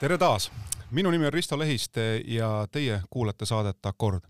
[0.00, 0.50] tere taas,
[0.90, 4.24] minu nimi on Risto Lehiste ja teie kuulate saadet Akord.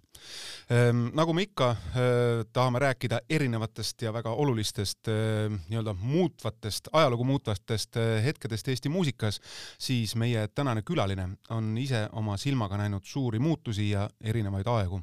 [0.71, 7.25] Ehm, nagu me ikka eh, tahame rääkida erinevatest ja väga olulistest eh, nii-öelda muutvatest, ajalugu
[7.27, 9.41] muutvatest eh, hetkedest Eesti muusikas,
[9.83, 15.01] siis meie tänane külaline on ise oma silmaga näinud suuri muutusi ja erinevaid aegu.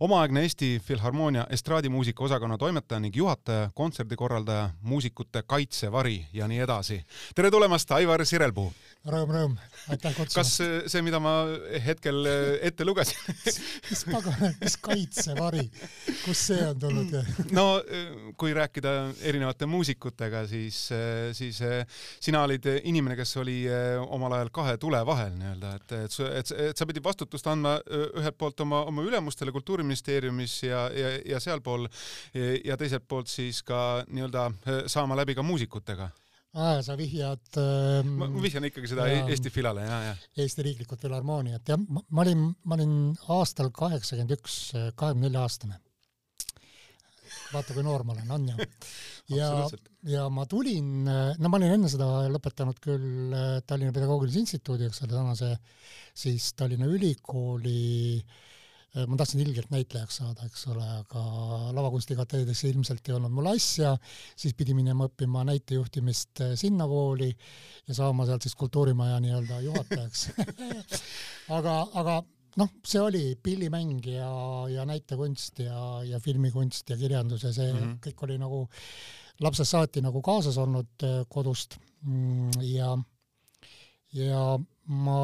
[0.00, 7.04] omaaegne Eesti Filharmoonia estraadimuusika osakonna toimetaja ning juhataja, kontserdikorraldaja, muusikute kaitsevari ja nii edasi.
[7.34, 8.72] tere tulemast, Aivar Sirelpuu!
[9.04, 9.54] rõõm, rõõm,
[9.88, 10.34] aitäh kutsumast.
[10.34, 11.44] kas see, mida ma
[11.86, 12.24] hetkel
[12.62, 13.20] ette lugesin
[13.90, 14.93] mis pagan, mis kaitsevari,
[16.24, 17.14] kust see on tulnud?
[17.56, 17.66] no
[18.40, 20.78] kui rääkida erinevate muusikutega, siis,
[21.36, 21.60] siis
[22.22, 23.58] sina olid inimene, kes oli
[24.06, 28.38] omal ajal kahe tule vahel nii-öelda, et, et, et, et sa pidid vastutust andma ühelt
[28.38, 31.88] poolt oma, oma ülemustele Kultuuriministeeriumis ja, ja, ja sealpool
[32.64, 34.50] ja teiselt poolt siis ka nii-öelda
[34.90, 36.10] saama läbi ka muusikutega
[36.54, 40.12] aa, sa vihjad ähm, ma vihjan ikkagi seda ja, Eesti Filale, ja, ja.
[40.44, 42.94] Eesti Riiklikult Filharmooniat, jah, ma olin, ma olin
[43.36, 44.58] aastal kaheksakümmend üks,
[44.94, 45.80] kahekümne nelja aastane.
[47.54, 48.68] vaata, kui noor ma olen, on ju.
[49.38, 49.50] ja,
[50.10, 55.14] ja ma tulin, no ma olin enne seda lõpetanud küll Tallinna Pedagoogilise Instituudi, eks ole,
[55.14, 55.52] tänase
[56.14, 57.84] siis Tallinna Ülikooli
[58.18, 58.53] äh, Äh,
[58.94, 61.22] ma tahtsin ilgelt näitlejaks saada, eks ole, aga
[61.74, 63.94] lavakunstikateedrisse ilmselt ei olnud mul asja,
[64.38, 67.32] siis pidi minema õppima näitejuhtimist äh, sinna kooli
[67.88, 70.28] ja saama sealt siis kultuurimaja nii-öelda juhatajaks.
[71.56, 72.20] Aga, aga
[72.56, 74.30] noh, see oli pillimäng ja,
[74.72, 77.98] ja näitekunst ja, ja filmikunst ja kirjandus ja see mm -hmm.
[78.06, 78.62] kõik oli nagu
[79.44, 81.76] lapsest saati nagu kaasas olnud äh, kodust.
[82.06, 82.94] Mm, ja,
[84.12, 85.20] ja ma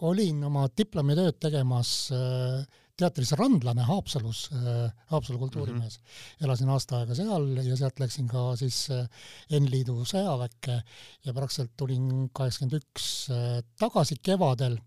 [0.00, 2.64] olin oma diplomitööd tegemas äh,
[3.02, 6.04] teatris Randlane Haapsalus, äh, Haapsalu kultuurimees mm.
[6.04, 6.44] -hmm.
[6.46, 9.08] elasin aasta aega seal ja sealt läksin ka siis äh,
[9.60, 10.78] N-liidu sõjaväkke
[11.26, 14.78] ja praktiliselt tulin kaheksakümmend üks äh, tagasi kevadel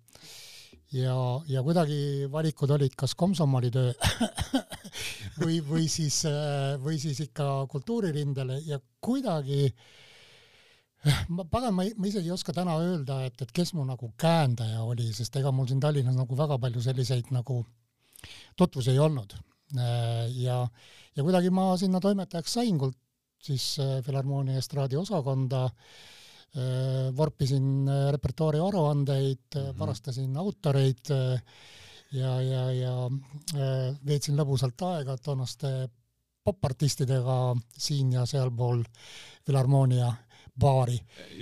[0.95, 1.17] ja,
[1.47, 3.93] ja kuidagi valikud olid kas komsomolitöö
[5.43, 6.23] või, või siis,
[6.83, 9.73] või siis ikka kultuuririndele ja kuidagi
[11.29, 14.83] ma pagan, ma, ma isegi ei oska täna öelda, et, et kes mu nagu käendaja
[14.85, 17.61] oli, sest ega mul siin Tallinnas nagu väga palju selliseid nagu
[18.57, 19.35] tutvusi ei olnud.
[19.77, 20.61] Äh, ja,
[21.15, 22.79] ja kuidagi ma sinna toimetajaks sain,
[23.41, 29.79] siis äh, Filharmoonia estraadiosakonda, äh, vorpisin repertuaari aruandeid mm, -hmm.
[29.79, 31.11] varastasin autoreid
[32.11, 32.93] ja, ja, ja
[34.05, 35.89] veetsin lõbusalt aega toonaste
[36.43, 38.83] popartistidega siin ja sealpool
[39.45, 40.13] Filharmoonia
[40.59, 40.99] baari.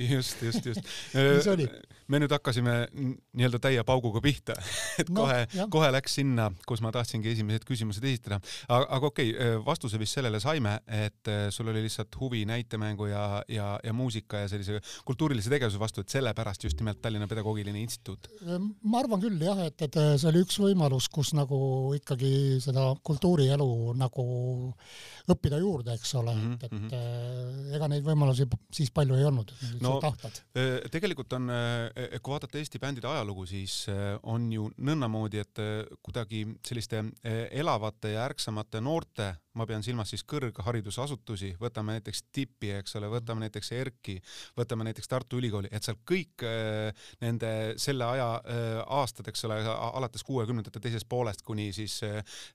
[0.09, 0.81] just, just, just
[1.35, 1.67] mis oli?
[2.13, 4.55] Me nüüd hakkasime nii-öelda täie pauguga pihta,
[5.01, 8.39] et no, kohe, kohe läks sinna, kus ma tahtsingi esimesed küsimused esitada.
[8.67, 13.09] aga, aga okei okay,, vastuse vist sellele saime, et äh, sul oli lihtsalt huvi näitemängu
[13.09, 17.81] ja, ja, ja muusika ja sellise kultuurilise tegevuse vastu, et sellepärast just nimelt Tallinna Pedagoogiline
[17.81, 18.29] Instituut?
[18.83, 21.57] ma arvan küll jah, et, et see oli üks võimalus, kus nagu
[21.97, 24.25] ikkagi seda kultuurielu nagu
[25.31, 26.53] õppida juurde, eks ole mm, -hmm.
[26.55, 27.75] et, et mm -hmm.
[27.77, 30.41] ega neid võimalusi siis palju ei olnud, no, tahtad.
[30.57, 31.49] Äh, tegelikult on
[32.21, 38.13] kui vaadata Eesti bändide ajalugu, siis eh, on ju nõnnamoodi, et eh, kuidagi selliste elavate
[38.13, 43.69] ja ärksamate noorte, ma pean silmas siis kõrgharidusasutusi, võtame näiteks TIP-i, eks ole, võtame näiteks
[43.77, 44.15] ERK-i,
[44.57, 46.41] võtame näiteks Tartu Ülikooli, et seal kõik
[47.21, 48.29] nende selle aja
[48.97, 51.99] aastad, eks ole, alates kuuekümnendate teisest poolest kuni siis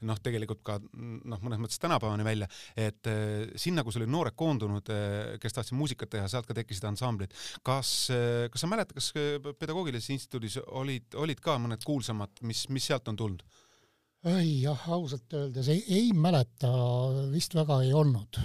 [0.02, 3.06] noh, tegelikult ka noh, mõnes mõttes tänapäevani välja, et
[3.54, 4.90] sinna, kus olid noored koondunud,
[5.38, 7.30] kes tahtsid muusikat teha, sealt ka tekkisid ansamblid.
[7.62, 8.10] kas,
[8.50, 9.12] kas sa mäletad, kas
[9.58, 13.44] pedagoogilises instituudis olid, olid ka mõned kuulsamad, mis, mis sealt on tulnud?
[14.28, 16.70] ei jah, ausalt öeldes ei, ei mäleta,
[17.30, 18.40] vist väga ei olnud.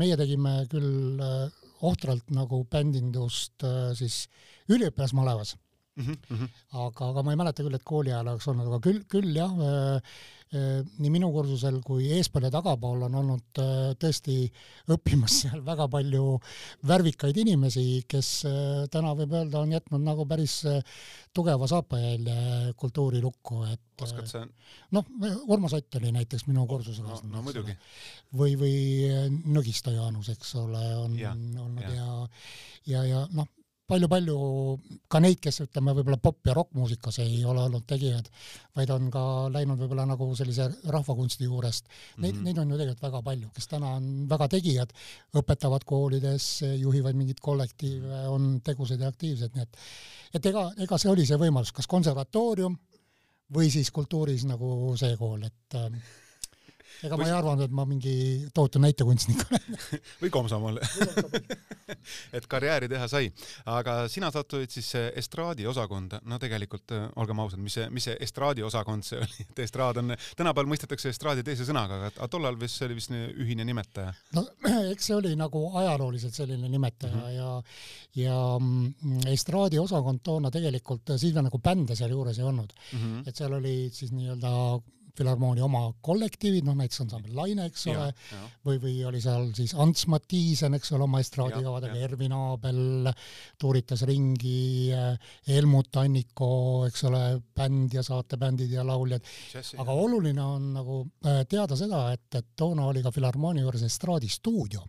[0.00, 1.20] meie tegime küll
[1.84, 3.66] ohtralt nagu bändindust
[3.98, 4.22] siis
[4.72, 5.52] üliõpilasmalevas
[5.96, 6.14] mm.
[6.30, 6.48] -hmm.
[6.86, 9.52] aga, aga ma ei mäleta küll, et kooli ajal oleks olnud, aga küll, küll jah,
[10.54, 13.60] nii minu kursusel kui eespool ja tagapool on olnud
[14.00, 14.36] tõesti
[14.94, 16.36] õppimas seal väga palju
[16.86, 18.28] värvikaid inimesi, kes
[18.94, 20.60] täna võib öelda, on jätnud nagu päris
[21.34, 24.44] tugeva saapajälje kultuurilukku, et oskad sa?
[24.94, 25.10] noh,
[25.50, 27.74] Urmas Ott oli näiteks minu kursusekaaslane no, no muidugi.
[28.38, 28.78] või, või
[29.50, 32.08] Nõgisto Jaanus, eks ole, on ja, olnud ja, ja,
[32.94, 33.50] ja, ja noh,
[33.90, 34.36] palju-palju
[35.12, 38.30] ka neid, kes ütleme, võib-olla pop- ja rokkmuusikas ei ole olnud tegijad,
[38.76, 41.88] vaid on ka läinud võib-olla nagu sellise rahvakunsti juurest.
[42.16, 42.44] Neid mm, -hmm.
[42.48, 44.96] neid on ju tegelikult väga palju, kes täna on väga tegijad,
[45.36, 46.48] õpetavad koolides,
[46.80, 49.80] juhivad mingeid kollektiive, on tegusad ja aktiivsed, nii et
[50.34, 52.74] et ega, ega see oli see võimalus, kas konservatoorium
[53.54, 55.76] või siis kultuuris nagu see kool, et
[57.04, 58.14] ega ma ei arvanud, et ma mingi
[58.54, 59.78] tohutu näitekunstnik olen
[60.22, 60.80] või komsomol
[62.36, 63.30] et karjääri teha sai.
[63.70, 64.90] aga sina sattusid siis
[65.22, 70.14] estraadiosakonda, no tegelikult olgem ausad, mis see, mis see estraadiosakond see oli, et estraad on,
[70.38, 74.14] tänapäeval mõistetakse estraadi teise sõnaga, aga tollal vist see oli vist ühine nimetaja.
[74.36, 74.46] no
[74.92, 77.36] eks see oli nagu ajalooliselt selline nimetaja mm -hmm.
[77.36, 82.98] ja, ja mm, estraadiosakond toona tegelikult, siis veel nagu bände sealjuures ei olnud mm.
[82.98, 83.28] -hmm.
[83.28, 84.50] et seal oli siis nii-öelda
[85.14, 88.08] Filharmoonia oma kollektiivid, noh näiteks ansambel Laine, eks ole,
[88.66, 93.10] või, või oli seal siis Ants Matiisen, eks ole, oma estraadikavadega, Ervin Aabel
[93.60, 94.90] tuuritas ringi,
[95.48, 96.50] Helmut Anniko,
[96.88, 97.22] eks ole,
[97.54, 99.22] bänd ja saatebändid ja lauljad.
[99.78, 104.82] aga oluline on nagu äh, teada seda, et, et toona oli ka Filharmoonia juures estraadistuudio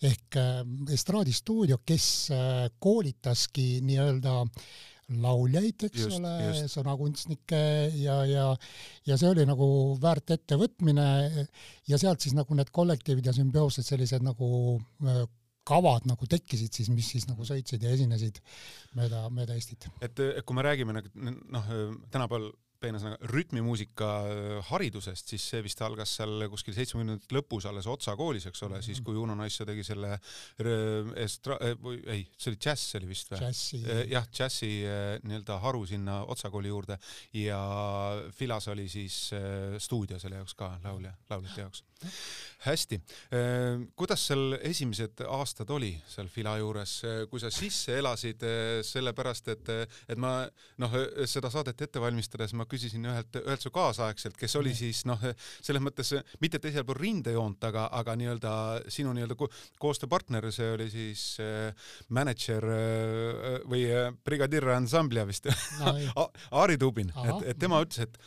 [0.00, 0.62] ehk äh,
[0.96, 4.70] estraadistuudio, kes äh, koolitaski nii-öelda äh,
[5.18, 7.60] lauljaid, eks just, ole, sõnakunstnikke
[7.98, 8.46] ja, ja
[9.08, 9.66] ja see oli nagu
[10.02, 11.06] väärt ettevõtmine
[11.90, 15.24] ja sealt siis nagu need kollektiivid ja sümbioossed sellised nagu äh,
[15.70, 18.40] kavad nagu tekkisid siis, mis siis nagu sõitsid ja esinesid
[18.98, 19.86] mööda, mööda Eestit.
[20.00, 21.70] et kui me räägime nagu noh,
[22.10, 27.88] tänapäeval peene sõnaga rütmimuusika äh, haridusest, siis see vist algas seal kuskil seitsmekümnendate lõpus alles
[27.90, 30.14] Otsa koolis, eks ole, siis kui Uno Naissoo tegi selle
[31.24, 31.76] estra-, äh,
[32.16, 33.42] ei, see oli džäss oli vist või?
[33.80, 34.72] Äh, jah, džässi
[35.26, 36.96] nii-öelda haru sinna Otsa kooli juurde.
[37.36, 37.60] Ja
[38.36, 39.22] Filas oli siis
[39.82, 41.84] stuudio selle jaoks ka laulja, lauljate jaoks
[42.60, 42.98] hästi,
[43.32, 46.92] ehm, kuidas seal esimesed aastad oli seal Fila juures,
[47.30, 49.70] kui sa sisse elasid, eh, sellepärast et,
[50.12, 50.32] et ma
[50.82, 50.96] noh,
[51.30, 55.24] seda saadet ette valmistades ma küsisin ühelt, ühelt su kaasaegselt, kes oli siis noh,
[55.60, 56.12] selles mõttes
[56.44, 58.52] mitte teisel pool rindejoont, aga, aga nii-öelda
[58.92, 59.38] sinu nii-öelda
[59.80, 61.24] koostööpartner, see oli siis
[62.12, 62.68] mänedžer
[63.70, 63.86] või
[64.24, 65.48] brigadir ansamblia vist
[65.80, 65.96] no,
[66.60, 68.20] Aari Tubin, et, et tema ütles, et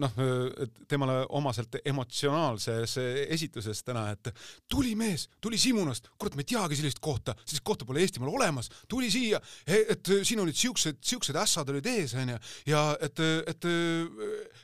[0.00, 2.96] noh, äh, temale omaselt emotsionaalses
[3.28, 4.32] esituses täna, et
[4.70, 8.70] tuli mees, tuli Simunast, kurat, ma ei teagi sellist kohta, sellist kohta pole Eestimaal olemas,
[8.90, 12.40] tuli siia, et siin olid siuksed, siuksed ässad olid ees, onju,
[12.70, 13.22] ja et,
[13.52, 13.70] et,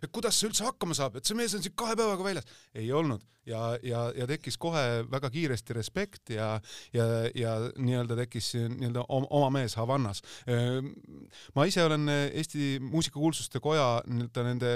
[0.02, 2.54] et kuidas see üldse hakkama saab, et see mees on siin kahe päevaga väljas.
[2.74, 6.48] ei olnud ja, ja, ja tekkis kohe väga kiiresti respekt ja,
[6.94, 10.22] ja, ja nii-öelda tekkis nii-öelda oma mees Havannas.
[11.54, 14.72] ma ise olen Eesti Muusikakuulsuste Koja nii-öelda nende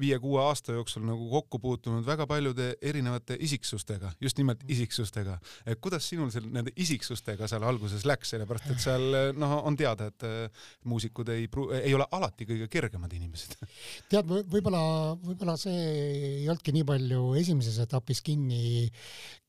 [0.00, 5.38] viie-kuue aasta jooksul nagu kokku puutunud väga paljude erinevate isiksustega, just nimelt isiksustega.
[5.80, 9.06] kuidas sinul seal nende isiksustega seal alguses läks, sellepärast et seal
[9.36, 10.26] noh, on teada, et
[10.84, 13.56] muusikud ei pru-, ei ole alati kõige kergemad inimesed.
[14.10, 14.82] tead, võib-olla,
[15.22, 18.86] võib-olla see ei olnudki nii palju esimeses etapis kinni,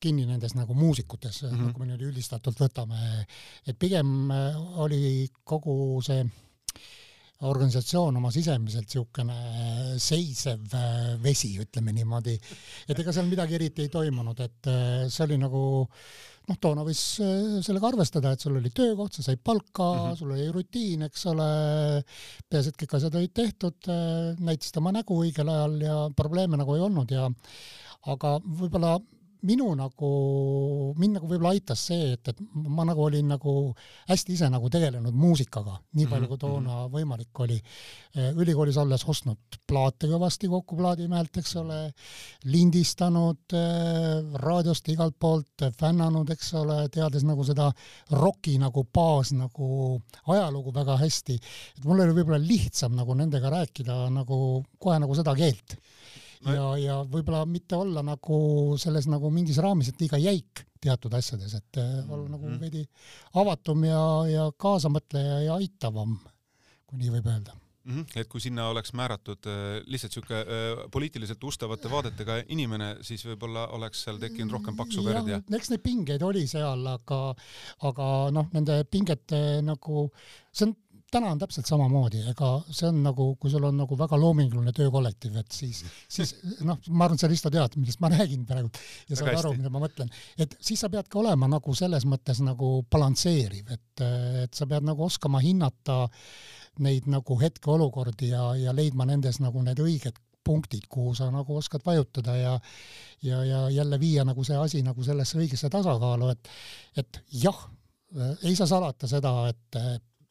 [0.00, 1.70] kinni nendes nagu muusikutes mm, -hmm.
[1.70, 3.24] nagu me nüüd üldistatult võtame,
[3.66, 6.22] et pigem äh, oli kogu see
[7.46, 9.36] organisatsioon oma sisemiselt niisugune
[10.02, 12.34] seisev äh, vesi, ütleme niimoodi.
[12.88, 15.62] et ega seal midagi eriti ei toimunud, et äh, see oli nagu
[16.48, 17.00] noh, toona võis
[17.64, 20.18] sellega arvestada, et sul oli töökoht, sa said palka mm, -hmm.
[20.20, 21.48] sul oli rutiin, eks ole,
[22.48, 23.90] peaasi, et kõik asjad olid tehtud,
[24.40, 27.28] näitasid oma nägu õigel ajal ja probleeme nagu ei olnud ja
[28.08, 28.96] aga võib-olla
[29.46, 30.08] minu nagu,
[30.98, 33.52] mind nagu võib-olla aitas see, et, et ma nagu olin nagu
[34.08, 36.94] hästi ise nagu tegelenud muusikaga, nii palju kui toona mhm, mhm.
[36.96, 37.58] võimalik oli.
[38.18, 41.78] ülikoolis olles ostnud plaate kõvasti kokku plaadimehelt, eks ole,
[42.50, 43.54] lindistanud
[44.42, 47.68] raadiost igalt poolt, fännanud, eks ole, teades nagu seda
[48.18, 51.38] roki nagu baas nagu ajalugu väga hästi.
[51.78, 55.78] et mul oli võib-olla lihtsam nagu nendega rääkida nagu kohe nagu seda keelt
[56.46, 56.54] no.
[56.54, 58.40] ja, ja võib-olla mitte olla nagu
[58.80, 62.12] selles nagu mingis raamis, et liiga jäik teatud asjades, et mm -hmm.
[62.14, 62.60] olla nagu mhm.
[62.60, 62.84] veidi
[63.34, 66.18] avatum ja, ja kaasamõtleja ja aitavam,
[66.86, 67.56] kui nii võib öelda
[67.88, 67.94] mm.
[67.94, 68.20] -hmm.
[68.20, 73.66] et kui sinna oleks määratud äh, lihtsalt sihuke äh, poliitiliselt ustavate vaadetega inimene, siis võib-olla
[73.78, 75.56] oleks seal tekkinud rohkem paksu verd ja, ja...?
[75.58, 77.20] eks neid pingeid oli seal, aga,
[77.90, 80.08] aga noh, nende pingete nagu,
[80.52, 80.76] see on
[81.12, 85.38] täna on täpselt samamoodi, ega see on nagu, kui sul on nagu väga loominguline töökollektiiv,
[85.40, 86.34] et siis, siis
[86.66, 88.70] noh, ma arvan, et sa Risto tead, millest ma räägin praegu
[89.08, 92.42] ja saad aru, mida ma mõtlen, et siis sa pead ka olema nagu selles mõttes
[92.44, 94.04] nagu balansseeriv, et,
[94.44, 96.04] et sa pead nagu oskama hinnata
[96.84, 101.82] neid nagu hetkeolukordi ja, ja leidma nendes nagu need õiged punktid, kuhu sa nagu oskad
[101.84, 102.52] vajutada ja
[103.22, 106.52] ja, ja jälle viia nagu see asi nagu sellesse õigesse tasakaalu, et
[107.02, 107.64] et jah,
[108.44, 109.80] ei saa salata seda, et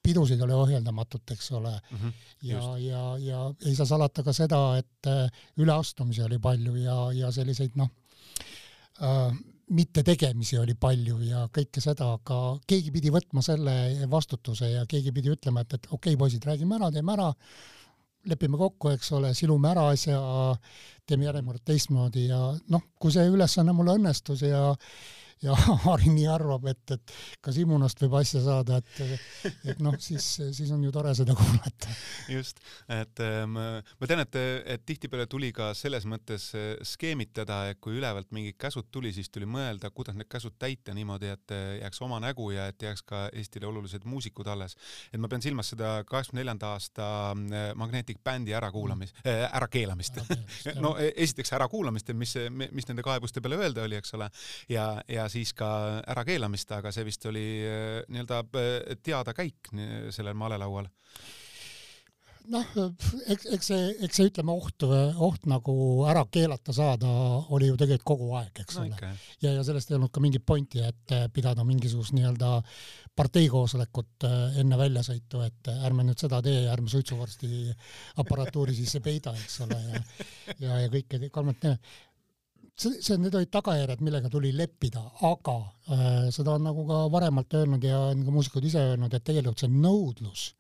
[0.08, 2.00] pidusid oli ohjeldamatult, eks ole mm.
[2.00, 2.16] -hmm,
[2.52, 7.32] ja, ja, ja ei saa salata ka seda, et äh, üleastumisi oli palju ja, ja
[7.36, 7.92] selliseid noh
[9.04, 9.38] äh,,
[9.68, 12.38] mittetegemisi oli palju ja kõike seda, aga
[12.68, 13.74] keegi pidi võtma selle
[14.10, 17.28] vastutuse ja keegi pidi ütlema, et, et okei okay,, poisid, räägime ära, teeme ära,
[18.28, 20.20] lepime kokku, eks ole, silume ära asja,
[21.08, 22.40] teeme järjekord teistmoodi ja
[22.72, 24.72] noh, kui see ülesanne mulle õnnestus ja
[25.44, 27.14] ja Harri nii arvab, et, et
[27.44, 30.26] ka Simunast võib asja saada, et, et noh, siis,
[30.56, 31.94] siis on ju tore seda kuulata.
[32.32, 34.40] just, et ma, ähm, ma tean, et,
[34.76, 39.30] et tihtipeale tuli ka selles mõttes äh, skeemitada, et kui ülevalt mingid käsud tuli, siis
[39.34, 43.06] tuli mõelda, kuidas need käsud täita niimoodi, et äh, jääks oma nägu ja et jääks
[43.08, 44.78] ka Eestile olulised muusikud alles.
[45.14, 50.20] et ma pean silmas seda kaheksakümne neljanda aasta äh, Magnetic bändi ärakuulamist äh,, ärakeelamist
[50.84, 54.30] no e-, esiteks ärakuulamist, mis, mis nende kaebuste peale öelda oli, eks ole,
[54.70, 55.70] ja, ja siis ka
[56.14, 59.74] ärakeelamist, aga see vist oli äh, nii-öelda äh, teada käik
[60.16, 60.88] sellel malelaual
[62.52, 62.68] noh,
[63.28, 64.86] eks, eks see, eks see ütleme oht,
[65.24, 65.74] oht nagu
[66.10, 67.10] ära keelata saada
[67.56, 69.12] oli ju tegelikult kogu aeg, eks no, ole.
[69.44, 72.54] ja, ja sellest ei olnud ka mingit pointi, et pidada mingisugust nii-öelda
[73.18, 74.28] parteikoosolekut
[74.62, 77.74] enne väljasõitu, et ärme nüüd seda tee, ärme suitsuvorsti
[78.24, 80.04] aparatuuri sisse peida, eks ole, ja
[80.64, 81.82] ja, ja kõike kolmandat
[82.78, 85.58] see, need olid tagajärjed, millega tuli leppida, aga
[85.92, 89.66] äh, seda on nagu ka varemalt öelnud ja on ka muusikud ise öelnud, et tegelikult
[89.66, 90.52] see nõudlus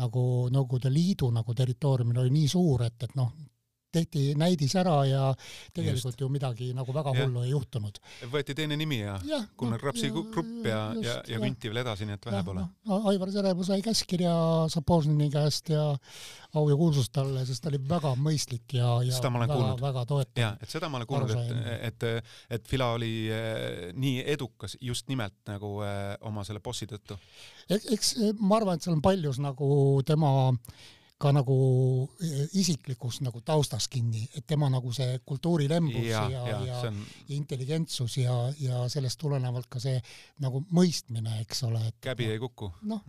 [0.00, 3.32] nagu Nõukogude Liidu nagu territooriumil oli nii suur, et, et noh,
[3.92, 5.22] tehti näidis ära ja
[5.74, 6.20] tegelikult just.
[6.20, 7.98] ju midagi nagu väga hullu ei juhtunud.
[8.32, 11.82] võeti teine nimi ja, ja Gunnar Rapsi no, grupp ja, ja, ja, ja vinti veel
[11.82, 13.00] edasi, nii et vähe pole no,.
[13.10, 14.34] Aivar Sõrepuu sai käskkirja
[14.72, 15.84] Sapožnini käest ja
[16.58, 19.58] au ja kuulsust talle, sest ta oli väga mõistlik ja, ja seda ma olen väga,
[19.60, 19.82] kuulnud.
[19.84, 20.42] väga toetav.
[20.42, 25.08] ja, et seda ma olen kuulnud, et, et, et Fila oli eh, nii edukas just
[25.10, 27.18] nimelt nagu eh, oma selle bossi tõttu.
[27.80, 29.68] eks ma arvan, et seal on paljus nagu
[30.06, 30.88] tema äh,
[31.20, 31.56] ka nagu
[32.16, 37.00] e, isiklikus nagu taustas kinni, et tema nagu see kultuurilembus ja, ja, ja, ja on...
[37.36, 39.98] intelligentsus ja, ja sellest tulenevalt ka see
[40.40, 41.82] nagu mõistmine, eks ole.
[42.00, 42.70] käbi no, ei kuku.
[42.88, 43.04] noh,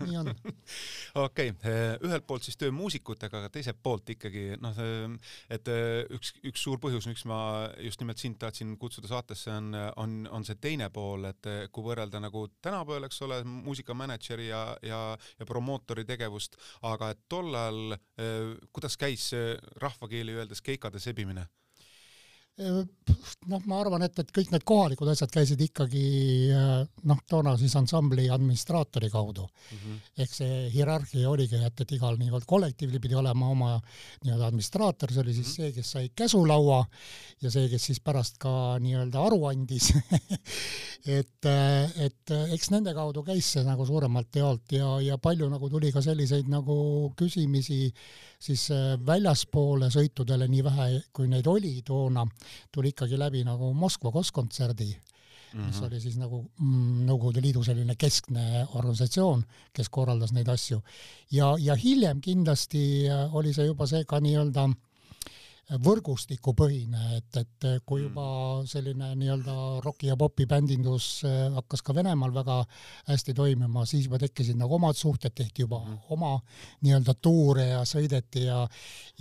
[0.00, 0.32] nii on.
[1.26, 4.82] okei okay., ühelt poolt siis töö muusikutega, aga teiselt poolt ikkagi noh,
[5.52, 5.70] et
[6.18, 7.38] üks, üks suur põhjus, miks ma
[7.78, 9.70] just nimelt sind tahtsin kutsuda saatesse, on,
[10.02, 15.02] on, on see teine pool, et kui võrrelda nagu tänapäeval, eks ole, muusikamänedžeri ja, ja,
[15.38, 16.58] ja promootori tegevust,
[16.90, 19.30] aga et tol tol ajal, eh, kuidas käis
[19.82, 21.46] rahvakeeli öeldes keikade sebimine?
[22.60, 26.02] Noh, ma arvan, et, et kõik need kohalikud asjad käisid ikkagi
[27.08, 29.78] noh, toona siis ansambli administraatori kaudu mm.
[29.78, 30.00] -hmm.
[30.24, 33.70] ehk see hierarhia oligi, et, et igal nii-öelda kollektiivil pidi olema oma
[34.24, 35.56] nii-öelda administraator, see oli siis mm -hmm.
[35.56, 36.84] see, kes sai käsulaua
[37.42, 39.88] ja see, kes siis pärast ka nii-öelda aru andis
[41.18, 41.48] et,
[41.96, 46.02] et eks nende kaudu käis see nagu suuremalt jaolt ja, ja palju nagu tuli ka
[46.02, 47.94] selliseid nagu küsimisi
[48.42, 48.68] siis
[49.06, 52.26] väljaspoole sõitudele, nii vähe kui neid oli toona
[52.72, 55.66] tuli ikkagi läbi nagu Moskva kosskontserdi mm, -hmm.
[55.66, 60.82] mis oli siis nagu mm, Nõukogude Liidu selline keskne organisatsioon, kes korraldas neid asju.
[61.30, 64.76] ja, ja hiljem kindlasti oli see juba see ka nii-öelda äh,
[65.70, 68.08] võrgustikupõhine, et, et kui mm.
[68.08, 68.24] juba
[68.68, 69.54] selline nii-öelda
[69.84, 72.56] roki ja popi bändindus äh, hakkas ka Venemaal väga
[73.08, 76.00] hästi toimima, siis juba tekkisid nagu omad suhted, tehti juba mm.
[76.16, 76.32] oma
[76.82, 78.64] nii-öelda tuure ja sõideti ja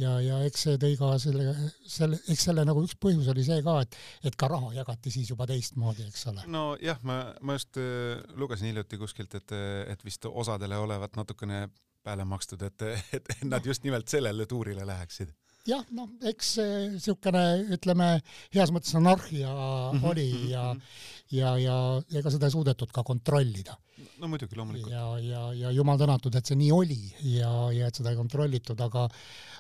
[0.02, 1.54] ja, ja eks see tõi ka selle,
[1.86, 5.30] selle, eks selle nagu üks põhjus oli see ka, et, et ka raha jagati siis
[5.32, 6.48] juba teistmoodi, eks ole.
[6.52, 9.56] nojah, ma, ma just äh, lugesin hiljuti kuskilt, et,
[9.94, 11.68] et vist osadele olevat natukene
[12.02, 15.32] peale makstud, et, et nad just nimelt sellele tuurile läheksid
[15.68, 16.56] jah, noh, eks
[16.96, 17.44] niisugune
[17.78, 18.10] ütleme
[18.56, 21.38] heas mõttes anarhia mm -hmm, oli mhm, ja mm -hmm.
[21.38, 21.78] ja, ja
[22.20, 23.78] ega seda ei suudetud ka kontrollida.
[24.18, 24.92] no muidugi, loomulikult.
[24.92, 28.80] ja, ja, ja jumal tänatud, et see nii oli ja, ja et seda ei kontrollitud,
[28.82, 29.10] aga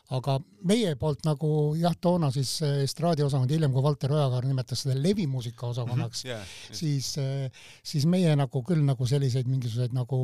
[0.10, 5.68] aga meie poolt nagu jah, toona siis estraadiosakond, hiljem kui Valter Ojakaar nimetas seda levimuusika
[5.68, 6.76] osakonnaks mm, -hmm, yeah, yeah.
[6.78, 7.16] siis,
[7.84, 10.18] siis meie nagu küll nagu selliseid mingisuguseid nagu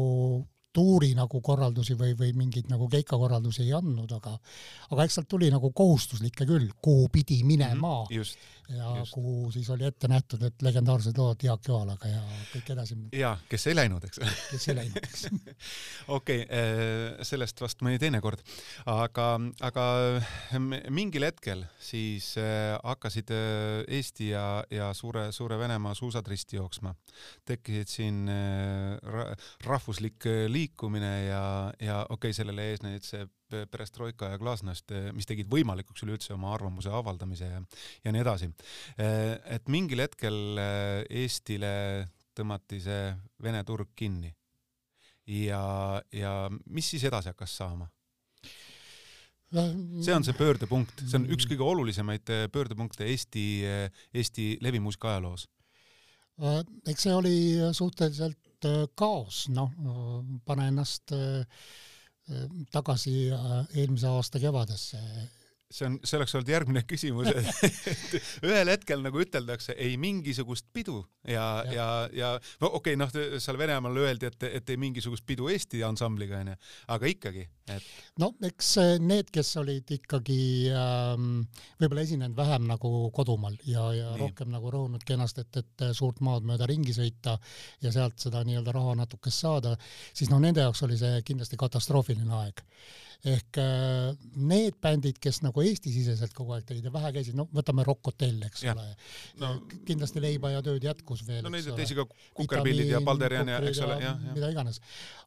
[0.74, 4.36] tuuri nagu korraldusi või, või mingeid nagu keikakorraldusi ei andnud, aga
[4.92, 8.14] aga eks sealt tuli nagu kohustuslikke küll, kuhu pidi minema mm.
[8.14, 9.12] -hmm, ja just.
[9.14, 12.22] kuhu siis oli ette nähtud, et legendaarsed lood Jaak Joalaga ja
[12.52, 12.98] kõik edasi.
[13.16, 14.20] ja kes ei läinud, eks
[14.52, 15.28] kes ei läinud, eks
[16.18, 18.44] okei okay,, eh, sellest vast mõni teine kord,
[18.92, 19.28] aga,
[19.64, 19.86] aga
[20.92, 26.94] mingil hetkel siis eh, hakkasid eh, Eesti ja, ja suure, suure Venemaa suusad risti jooksma.
[27.48, 28.30] tekkisid siin
[29.66, 30.26] rahvuslik
[30.58, 31.44] liikumine ja,
[31.80, 33.28] ja okei okay,, sellele eesnesid see
[33.72, 37.62] perestroika ja glasnost, mis tegid võimalikuks üleüldse oma arvamuse avaldamise ja,
[38.04, 38.50] ja nii edasi.
[38.98, 41.74] et mingil hetkel eh, Eestile
[42.38, 43.12] tõmmati see
[43.44, 44.34] Vene turg kinni.
[45.28, 46.34] ja, ja
[46.66, 47.90] mis siis edasi hakkas saama?
[49.48, 55.14] see on see pöördepunkt, see on üks kõige olulisemaid eh, pöördepunkte Eesti, eh, Eesti levimuusika
[55.14, 55.48] ajaloos.
[56.86, 57.38] eks see oli
[57.74, 58.47] suhteliselt
[58.98, 59.72] kaos, noh,
[60.46, 61.44] pane ennast äh,
[62.74, 65.00] tagasi eelmise aasta kevadesse
[65.72, 68.14] see on, see oleks olnud järgmine küsimus, et
[68.48, 72.30] ühel hetkel nagu üteldakse ei mingisugust pidu ja, ja, ja, ja
[72.62, 76.56] no okei okay,, noh, seal Venemaal öeldi, et, et ei mingisugust pidu Eesti ansambliga onju,
[76.96, 77.44] aga ikkagi,
[77.76, 77.90] et.
[78.24, 78.72] no eks
[79.04, 80.40] need, kes olid ikkagi
[80.72, 81.42] ähm,
[81.82, 84.22] võib-olla esinenud vähem nagu kodumaal ja, ja Nii.
[84.24, 87.36] rohkem nagu rõhunud kenasti, et, et suurt maad mööda ringi sõita
[87.84, 89.76] ja sealt seda nii-öelda raha natukest saada,
[90.16, 92.64] siis noh, nende jaoks oli see kindlasti katastroofiline aeg
[93.26, 97.86] ehk äh, need bändid, kes nagu Eesti-siseselt kogu aeg tegid ja vähe käisid, no võtame
[97.88, 98.76] Rock Hotel, eks ja.
[98.76, 98.86] ole
[99.42, 99.54] no,.
[99.88, 101.42] kindlasti leiba ja tööd jätkus veel.
[101.46, 102.06] no neid teisi ka
[102.38, 104.80] Kukerpillid ja Balderian ja eks ole, jah, mida iganes.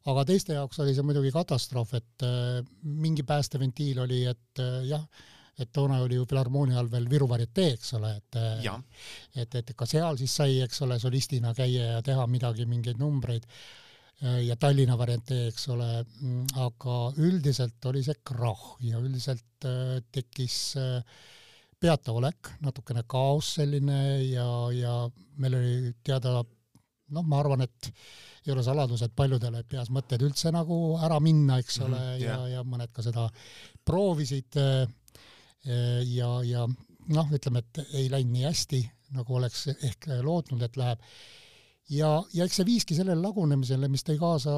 [0.07, 5.05] aga teiste jaoks oli see muidugi katastroof, et äh, mingi päästeventiil oli, et äh, jah
[5.61, 8.71] et toona oli ju Filharmoonia all veel Viru varietee, eks ole, et ja.
[9.35, 13.45] et, et ka seal siis sai, eks ole, solistina käia ja teha midagi, mingeid numbreid
[13.45, 13.80] Äh,
[14.21, 15.87] ja Tallinna variant, eks ole,
[16.21, 20.99] mm, aga üldiselt oli see krahh ja üldiselt äh, tekkis äh,
[21.81, 24.93] peataolek, natukene kaos selline ja, ja
[25.41, 27.89] meil oli teada, noh, ma arvan, et
[28.45, 32.21] ei ole saladus, et paljudel peas mõtted üldse nagu ära minna, eks ole mm, -hmm,
[32.21, 33.27] ja, ja mõned ka seda
[33.85, 36.65] proovisid ja, ja
[37.09, 38.81] noh, ütleme, et ei läinud nii hästi,
[39.17, 41.01] nagu oleks ehk lootnud, et läheb
[41.91, 44.53] ja, ja eks see viiski sellele lagunemisele, mis tõi kaasa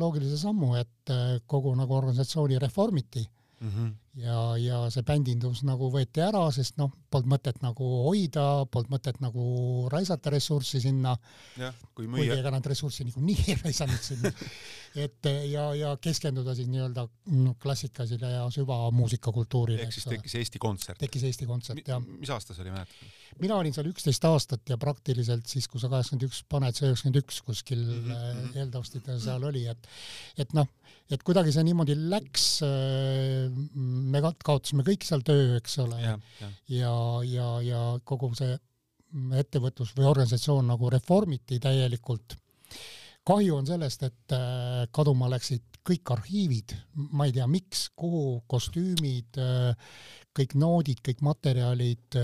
[0.00, 3.68] loogilise sammu, et äh, kogu nagu organisatsiooni reformiti mm.
[3.68, 3.92] -hmm.
[4.18, 9.20] Ja, ja see bändindus nagu võeti ära, sest noh, polnud mõtet nagu hoida, polnud mõtet
[9.22, 9.44] nagu
[9.92, 11.16] raisata ressurssi sinna.
[11.94, 14.32] kuigi ega nad ressurssi niikuinii ei raisanud sinna
[14.98, 17.04] et ja, ja keskenduda siis nii-öelda
[17.36, 19.84] no, klassikalisele ja süvamuusikakultuurile.
[19.86, 20.98] ehk siis tekkis Eesti Kontsert.
[20.98, 22.02] tekkis Eesti Kontsert, jah.
[22.02, 23.12] mis aasta see oli, mäletad?
[23.38, 27.20] mina olin seal üksteist aastat ja praktiliselt siis, kui sa kaheksakümmend üks paned, see üheksakümmend
[27.22, 28.58] üks kuskil mm -hmm.
[28.58, 29.86] eeltaustidel seal oli, et
[30.42, 30.66] et noh,
[31.10, 33.46] et kuidagi see niimoodi läks, äh,
[34.00, 36.92] me kaotasime kõik seal töö, eks ole, ja, ja, ja,
[37.26, 38.56] ja, ja kogu see
[39.40, 42.36] ettevõtlus või organisatsioon nagu reformiti täielikult.
[43.26, 46.74] kahju on sellest, et äh, kaduma läksid kõik arhiivid,
[47.12, 49.74] ma ei tea, miks, kuhu, kostüümid, äh,
[50.36, 52.18] kõik noodid, kõik materjalid,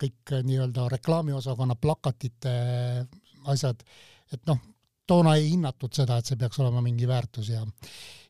[0.00, 2.52] kõik nii-öelda reklaamiosakonna plakatite
[3.52, 3.84] asjad,
[4.32, 4.58] et noh,
[5.06, 7.64] toona ei hinnatud seda, et see peaks olema mingi väärtus ja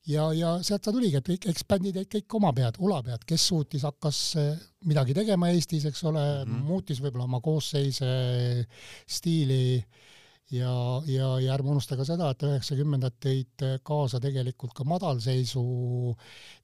[0.09, 3.85] ja, ja sealt ta tuligi, et eks bändid jäid kõik oma pead, ulapead, kes suutis,
[3.87, 4.55] hakkas eh,
[4.89, 6.65] midagi tegema Eestis, eks ole mm, -hmm.
[6.71, 8.09] muutis võib-olla oma koosseise,
[9.07, 9.85] stiili
[10.53, 10.73] ja,
[11.07, 15.63] ja, ja ärme unusta ka seda, et üheksakümnendad tõid kaasa tegelikult ka madalseisu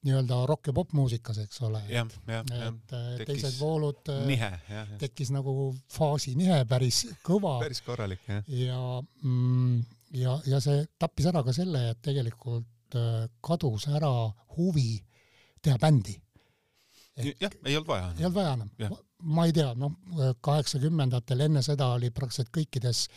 [0.07, 1.83] nii-öelda rock- ja popmuusikas, eks ole.
[2.73, 7.59] et eh, teised voolud eh, tekkis nagu faasinihe päris kõva.
[7.63, 8.43] päris korralik, jah.
[8.51, 8.83] ja
[9.23, 14.13] mm, ja, ja see tappis ära ka selle, et tegelikult äh, kadus ära
[14.57, 14.99] huvi
[15.63, 16.17] teha bändi.
[17.19, 18.13] jah, ei olnud vaja.
[18.19, 18.99] ei olnud vaja enam.
[19.19, 19.97] ma ei tea, noh,
[20.41, 23.09] kaheksakümnendatel enne seda oli praktiliselt kõikides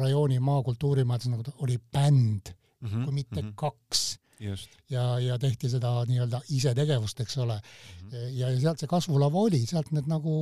[0.00, 3.54] rajooni maakultuurimajades nagu oli bänd mm, -hmm, kui mitte mm -hmm.
[3.56, 8.08] kaks ja, ja tehti seda nii-öelda isetegevust, eks ole mm.
[8.10, 8.38] -hmm.
[8.38, 10.34] ja, ja sealt see kasvulava oli, sealt need nagu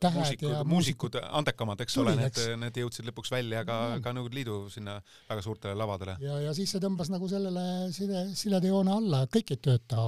[0.00, 4.02] tähed muusikud, ja muusikud, andekamad, eks ole, need, need jõudsid lõpuks välja ka mm, -hmm.
[4.06, 6.16] ka Nõukogude Liidu sinna väga suurtele lavadele.
[6.20, 10.02] ja, ja siis see tõmbas nagu sellele sile, siledajoone alla, kõik ei tööta,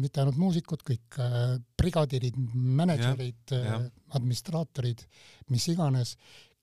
[0.00, 5.02] mitte ainult muusikud, kõik äh, brigadirid, mänedžerid, äh, administraatorid,
[5.50, 6.16] mis iganes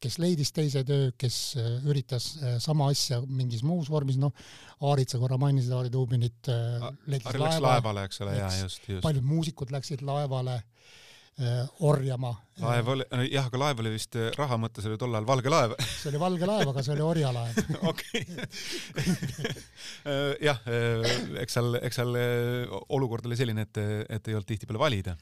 [0.04, 4.34] kes leidis teise töö, kes äh, üritas äh, sama asja mingis muus vormis, noh,
[4.84, 9.04] Aarit sa korra mainisid, Aari Tuubinit äh, läks laeva, laevale, eks ole, jaa, just, just.
[9.06, 10.62] paljud muusikud läksid laevale
[11.82, 12.30] orjama.
[12.62, 15.72] laev oli, jah, aga laev oli vist raha mõttes oli tol ajal valge laev.
[16.04, 17.72] see oli valge laev, aga see oli orjalaev.
[17.92, 18.22] okei.
[20.50, 20.62] jah,
[21.42, 22.20] eks seal, eks seal
[22.94, 23.82] olukord oli selline, et,
[24.14, 25.18] et ei olnud tihtipeale valida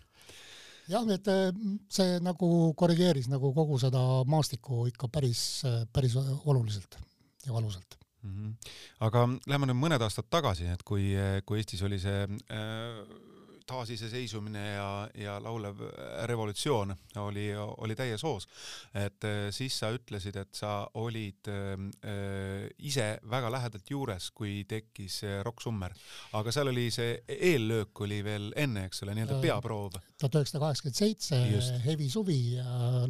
[0.90, 1.50] jah, et äh,
[1.90, 5.64] see nagu korrigeeris nagu kogu seda maastikku ikka päris,
[5.94, 6.98] päris oluliselt
[7.46, 8.32] ja valusalt mm.
[8.32, 8.72] -hmm.
[9.08, 11.14] aga lähme nüüd mõned aastad tagasi, et kui,
[11.46, 13.31] kui Eestis oli see äh,
[13.68, 15.82] taasiseseisvumine ja, ja laulev
[16.30, 18.48] revolutsioon oli, oli täies hoos.
[18.96, 25.22] et äh, siis sa ütlesid, et sa olid äh, ise väga lähedalt juures, kui tekkis
[25.28, 25.94] äh, Rock Summer,
[26.38, 30.00] aga seal oli see eellöök oli veel enne, eks ole, nii-öelda peaproov.
[30.20, 31.42] tuhat üheksasada kaheksakümmend seitse
[31.86, 32.40] Hevi suvi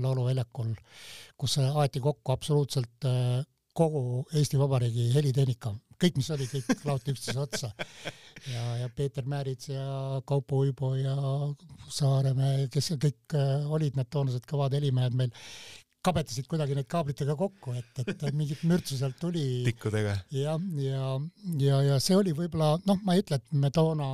[0.01, 0.75] Lauluväljakul,
[1.37, 3.09] kus aeti kokku absoluutselt
[3.73, 7.71] kogu Eesti Vabariigi helitehnika, kõik, mis oli, kõik laoti üksteise otsa.
[8.53, 11.15] ja, ja Peeter Määrits ja Kaupo Uibo ja
[11.91, 15.35] Saaremäe, kes kõik äh, olid need toonased kõvad helimehed meil,
[16.05, 19.61] kabetasid kuidagi neid kaablitega kokku, et, et mingit mürtsu sealt tuli.
[19.67, 20.15] tikkudega.
[20.33, 21.09] ja, ja,
[21.61, 24.07] ja, ja see oli võib-olla, noh, ma ei ütle, et me toona,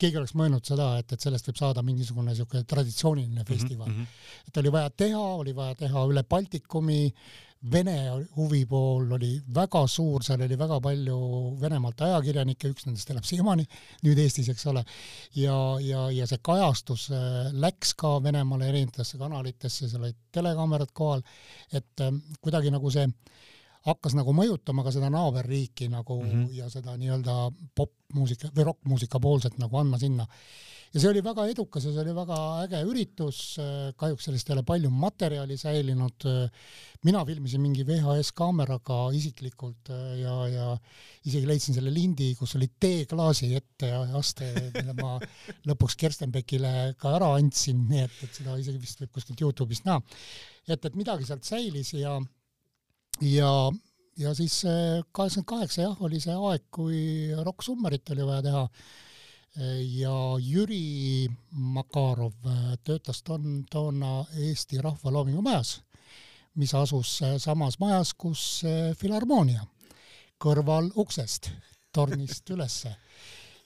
[0.00, 3.98] keegi oleks mõelnud seda, et, et sellest võib saada mingisugune niisugune traditsiooniline festival mm.
[3.98, 4.46] -hmm.
[4.48, 7.02] et oli vaja teha, oli vaja teha üle Baltikumi,
[7.72, 7.94] Vene
[8.36, 11.16] huvipool oli väga suur, seal oli väga palju
[11.60, 13.66] Venemaalt ajakirjanikke, üks nendest elab siiamaani
[14.06, 14.84] nüüd Eestis, eks ole.
[15.34, 21.24] ja, ja, ja see kajastus äh, läks ka Venemaale erinevatesse kanalitesse, seal olid telekaamerad kohal,
[21.72, 23.08] et äh, kuidagi nagu see
[23.86, 26.46] hakkas nagu mõjutama ka seda naaberriiki nagu mm -hmm.
[26.58, 27.36] ja seda nii-öelda
[27.74, 30.26] popmuusika või rokkmuusika poolset nagu andma sinna
[30.96, 33.38] ja see oli väga edukas ja see oli väga äge üritus,
[34.00, 36.24] kahjuks sellest ei ole palju materjali säilinud,
[37.04, 39.90] mina filmisin mingi VHS kaameraga isiklikult
[40.22, 40.70] ja, ja
[41.28, 45.18] isegi leidsin selle lindi, kus oli teeklaasi ette ja aste, mille ma
[45.68, 50.00] lõpuks Kerstenbeckile ka ära andsin, nii et, et seda isegi vist võib kuskilt Youtube'ist näha.
[50.64, 52.16] et, et midagi sealt säilis ja,
[53.20, 53.52] ja
[54.16, 57.00] ja siis kaheksakümmend kaheksa jah, oli see aeg, kui
[57.44, 58.62] Rock Summerit oli vaja teha
[59.80, 65.80] ja Jüri Makarov äh, töötas ton, toona Eesti Rahva Loomingu Majas,
[66.54, 69.64] mis asus äh, samas majas, kus äh, Filharmoonia,
[70.42, 71.50] kõrval uksest,
[71.92, 72.96] tornist ülesse.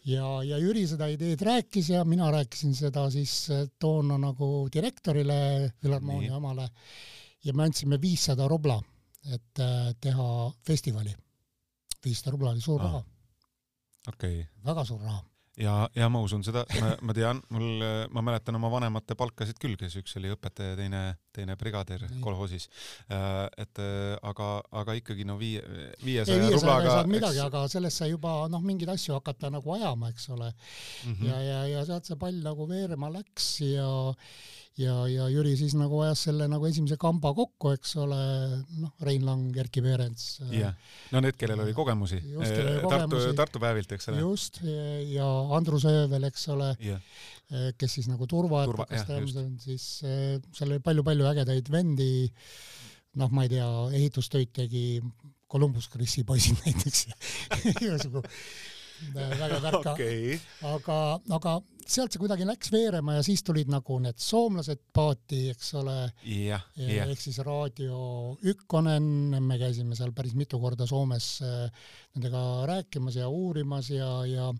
[0.04, 3.48] ja, ja Jüri seda ideed rääkis ja mina rääkisin seda siis
[3.78, 6.68] toona nagu direktorile, Filharmoonia omale,
[7.44, 8.80] ja me andsime viissada rubla,
[9.32, 9.64] et
[10.00, 11.16] teha festivali.
[12.04, 12.84] viissada rubla oli suur ah.
[12.84, 13.04] raha.
[14.08, 14.46] okei okay..
[14.64, 15.29] väga suur raha
[15.60, 16.64] ja, ja ma usun seda,
[17.06, 21.02] ma tean, mul, ma mäletan oma vanemate palkasid küll, kes üks oli õpetaja, teine,
[21.36, 22.68] teine brigadir kolhoosis.
[23.12, 24.50] Äh, et äh, aga,
[24.82, 25.62] aga ikkagi no viie,
[26.04, 27.00] viiesaja rublaga.
[27.10, 31.12] midagi, aga sellest sai juba noh, mingeid asju hakata nagu ajama, eks ole mm.
[31.12, 31.26] -hmm.
[31.28, 33.90] ja, ja, ja sealt see pall nagu veerema läks ja
[34.80, 38.20] ja, ja Jüri siis nagu ajas selle nagu esimese kamba kokku, eks ole,
[38.80, 40.40] noh, Rein Lang, Erkki Peerents.
[40.54, 40.76] jah,
[41.14, 42.20] no need, kellel oli kogemusi.
[42.86, 44.22] Tartu, Tartu päevilt, eks ole.
[44.22, 44.60] just,
[45.10, 47.00] ja Andrus Öövel, eks ole yeah.,
[47.78, 52.28] kes siis nagu turvaettevõttes Turva, siis seal oli palju-palju ägedaid vendi,
[53.18, 53.66] noh, ma ei tea,
[53.98, 54.84] ehitustöid tegi
[55.50, 57.08] Columbus Chrisi poisid näiteks.
[57.80, 58.22] Igasugu
[59.14, 60.98] väga värka okay., aga,
[61.36, 61.58] aga
[61.90, 65.96] sealt see kuidagi läks veerema ja siis tulid nagu need soomlased paati, eks ole
[67.10, 68.00] ehk siis Raadio
[68.52, 71.66] Ykkonen, me käisime seal päris mitu korda Soomes äh,
[72.14, 74.50] nendega rääkimas ja uurimas ja, ja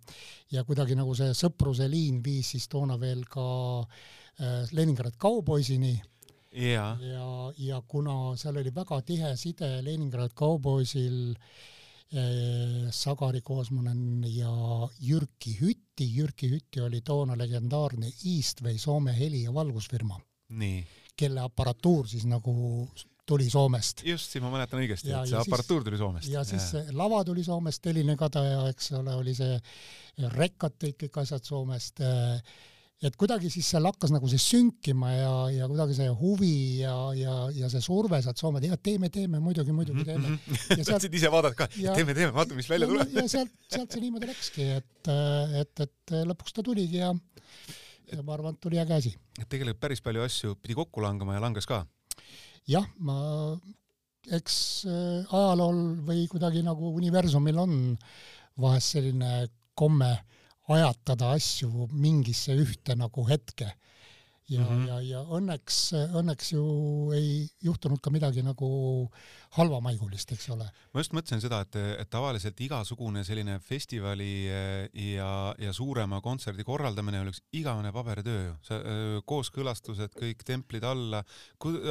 [0.50, 3.48] ja kuidagi nagu see sõpruse liin viis siis toona veel ka
[3.81, 5.94] äh, Leningrad kauboisini
[6.50, 6.98] yeah.
[6.98, 7.26] ja,
[7.59, 11.76] ja kuna seal oli väga tihe side Leningrad kauboisil äh,
[12.90, 14.51] Sagari Koosmanen ja
[15.01, 16.09] Jyrki Hütti.
[16.16, 20.18] Jyrki Hütti oli toona legendaarne Eastway Soome heli- ja valgusfirma.
[21.16, 22.88] kelle aparatuur siis nagu
[23.27, 24.03] tuli Soomest.
[24.05, 26.29] just, siis ma mäletan õigesti, et see aparatuur tuli Soomest.
[26.33, 26.83] ja siis ja.
[26.99, 29.61] lava tuli Soomest, Teline Kadaja, eks ole, oli see,
[30.35, 32.40] rekkad tõid kõik asjad Soomest äh,
[33.01, 37.37] et kuidagi siis seal hakkas nagu see sünkima ja, ja kuidagi see huvi ja, ja,
[37.57, 40.35] ja see surve sealt Soome, et teeme, teeme, muidugi, muidugi teeme.
[40.53, 43.15] ja sealt tahtsid ise vaadata ka, teeme, teeme, vaatame, mis välja tuleb.
[43.17, 45.13] ja sealt, sealt see niimoodi läkski, et,
[45.63, 47.15] et, et lõpuks ta tuligi ja,
[48.13, 49.15] ja ma arvan, et tuli äge asi.
[49.41, 51.83] et tegelikult päris palju asju pidi kokku langema ja langes ka?
[52.69, 53.17] jah, ma,
[54.29, 57.79] eks äh, ajalool või kuidagi nagu universumil on
[58.61, 60.19] vahest selline komme
[60.74, 63.72] ajatada asju mingisse ühte nagu hetke.
[64.50, 64.87] ja mm, -hmm.
[64.88, 65.76] ja, ja õnneks,
[66.18, 66.62] õnneks ju
[67.14, 68.66] ei juhtunud ka midagi nagu
[69.54, 70.66] halvamaigulist, eks ole.
[70.92, 76.66] ma just mõtlesin seda, et, et tavaliselt igasugune selline festivali eh, ja, ja suurema kontserdi
[76.66, 81.22] korraldamine oleks igavene paberitöö ju, eh, kooskõlastused, kõik templid alla,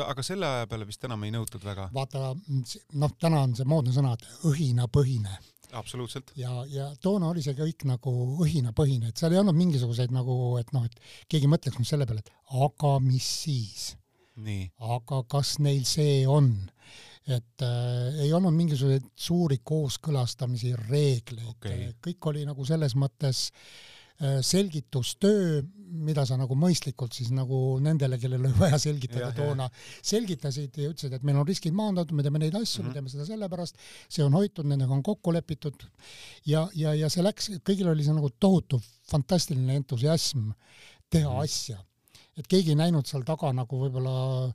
[0.05, 1.87] aga selle aja peale vist enam ei nõutud väga.
[1.93, 2.35] vaata,
[2.91, 5.39] noh, täna on see moodne sõna, et õhinapõhine
[5.77, 6.31] absoluutselt.
[6.39, 8.13] ja, ja toona oli see kõik nagu
[8.45, 10.97] õhinapõhine, et seal ei olnud mingisuguseid nagu, et noh, et
[11.31, 13.93] keegi mõtleks nüüd selle peale, et aga mis siis?
[14.79, 16.53] aga kas neil see on?
[17.29, 23.98] et äh, ei olnud mingisuguseid suuri kooskõlastamisi, reegleid okay., kõik oli nagu selles mõttes äh,
[24.19, 29.69] selgitustöö, mida sa nagu mõistlikult siis nagu nendele, kellel oli vaja selgitada ja, toona,
[30.05, 32.89] selgitasid ja ütlesid, et meil on riskid maandatud, me teeme neid asju mm, -hmm.
[32.89, 32.97] me mhm.
[32.97, 33.79] teeme seda sellepärast,
[34.09, 35.85] see on hoitud, nendega on kokku lepitud
[36.45, 40.51] ja, ja, ja see läks, kõigil oli see nagu tohutu fantastiline entusiasm
[41.09, 41.43] teha mm -hmm.
[41.43, 41.83] asja.
[42.37, 44.53] et keegi ei näinud seal taga nagu võib-olla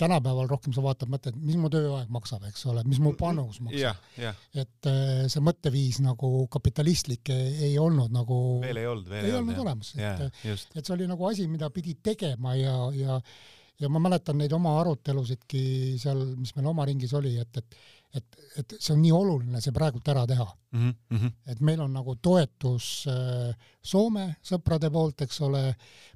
[0.00, 3.80] tänapäeval rohkem sa vaatad, mõtled, mis mu tööaeg maksab, eks ole, mis mu panus maksab
[3.80, 4.00] yeah,.
[4.20, 4.38] Yeah.
[4.54, 9.32] et äh, see mõtteviis nagu kapitalistlik ei, ei olnud nagu veel ei olnud, veel ei,
[9.32, 13.20] ei olnud olemas, et, et see oli nagu asi, mida pidi tegema ja, ja
[13.76, 15.60] ja ma mäletan neid oma arutelusidki
[16.00, 17.76] seal, mis meil oma ringis oli, et, et
[18.16, 20.92] et, et see on nii oluline see praegult ära teha mm.
[21.10, 21.32] -hmm.
[21.52, 25.62] et meil on nagu toetus äh, Soome sõprade poolt, eks ole,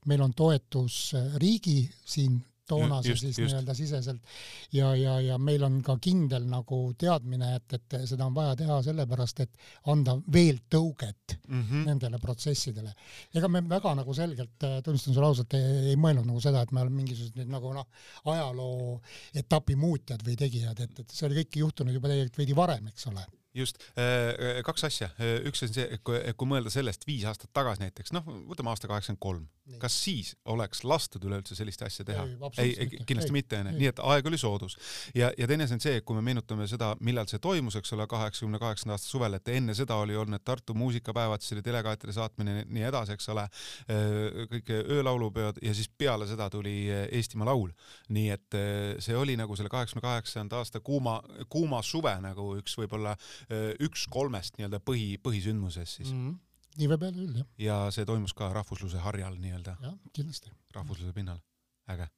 [0.07, 4.35] meil on toetus äh, riigi siin toonase just, siis nii-öelda siseselt
[4.77, 8.81] ja, ja, ja meil on ka kindel nagu teadmine, et, et seda on vaja teha
[8.87, 11.89] sellepärast, et anda veel tõuget mm -hmm.
[11.91, 12.95] nendele protsessidele.
[13.35, 16.73] ega me väga nagu selgelt, äh, tunnistan sulle ausalt, ei, ei mõelnud nagu seda, et
[16.73, 17.87] me oleme mingisugused nüüd nagu noh,
[18.25, 19.01] ajaloo
[19.35, 23.07] etapi muutjad või tegijad, et, et see oli kõik juhtunud juba tegelikult veidi varem, eks
[23.13, 27.25] ole just, äh, äh, kaks asja, äh, üks on see, et kui, mõelda sellest viis
[27.27, 29.47] aastat tagasi näiteks, noh, võtame aasta kaheksakümmend kolm,
[29.83, 32.27] kas siis oleks lastud üleüldse sellist asja teha?
[32.63, 34.77] ei, ei, kindlasti mitte, onju, nii et aeg oli soodus.
[35.15, 38.07] ja, ja teine asi on see, kui me meenutame seda, millal see toimus, eks ole,
[38.11, 42.65] kaheksakümne kaheksanda aasta suvel, et enne seda oli olnud Tartu muusikapäevad, siis oli delegaatide saatmine
[42.71, 43.45] nii edasi, eks ole,
[44.51, 47.75] kõik öölaulupeod ja siis peale seda tuli Eestimaa Laul.
[48.15, 48.57] nii et
[49.03, 51.19] see oli nagu selle kaheksakümne kaheksanda aasta kuuma,
[51.53, 53.17] kuuma suve nagu üks võib-olla
[53.87, 56.27] üks kolmest nii-öelda põhi, põhisündmusest siis mm.
[56.27, 56.77] -hmm.
[56.83, 57.49] nii võib öelda küll, jah.
[57.67, 59.77] ja see toimus ka rahvusluse harjal nii-öelda.
[59.83, 60.53] jah, kindlasti.
[60.77, 61.41] rahvusluse pinnal,
[61.89, 62.11] äge.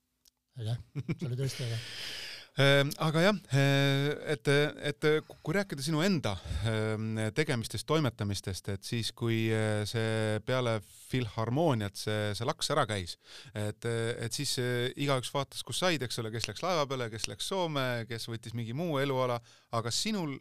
[0.58, 0.76] äge,
[1.16, 1.80] see oli tõesti äge
[2.52, 4.48] aga jah, eh, et,
[4.84, 5.04] et
[5.40, 6.34] kui rääkida sinu enda
[6.68, 13.16] ehm, tegemistest, toimetamistest, et siis, kui eh, see peale filharmooniat see, see laks ära käis,
[13.56, 17.24] et, et siis eh, igaüks vaatas, kus said, eks ole, kes läks laeva peale, kes
[17.30, 19.40] läks Soome, kes võttis mingi muu eluala,
[19.72, 20.36] aga sinul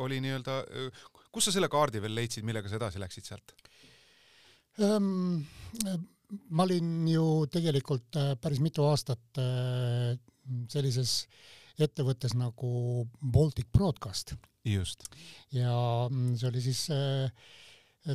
[0.00, 0.62] oli nii-öelda,
[1.30, 3.54] kus sa selle kaardi veel leidsid, millega sa edasi läksid sealt
[4.80, 5.36] um,?
[6.54, 9.40] ma olin ju tegelikult päris mitu aastat
[10.70, 11.24] sellises
[11.80, 14.34] ettevõttes nagu Baltic Broadcast.
[14.64, 15.04] just.
[15.52, 15.72] ja
[16.10, 17.32] mm, see oli siis äh,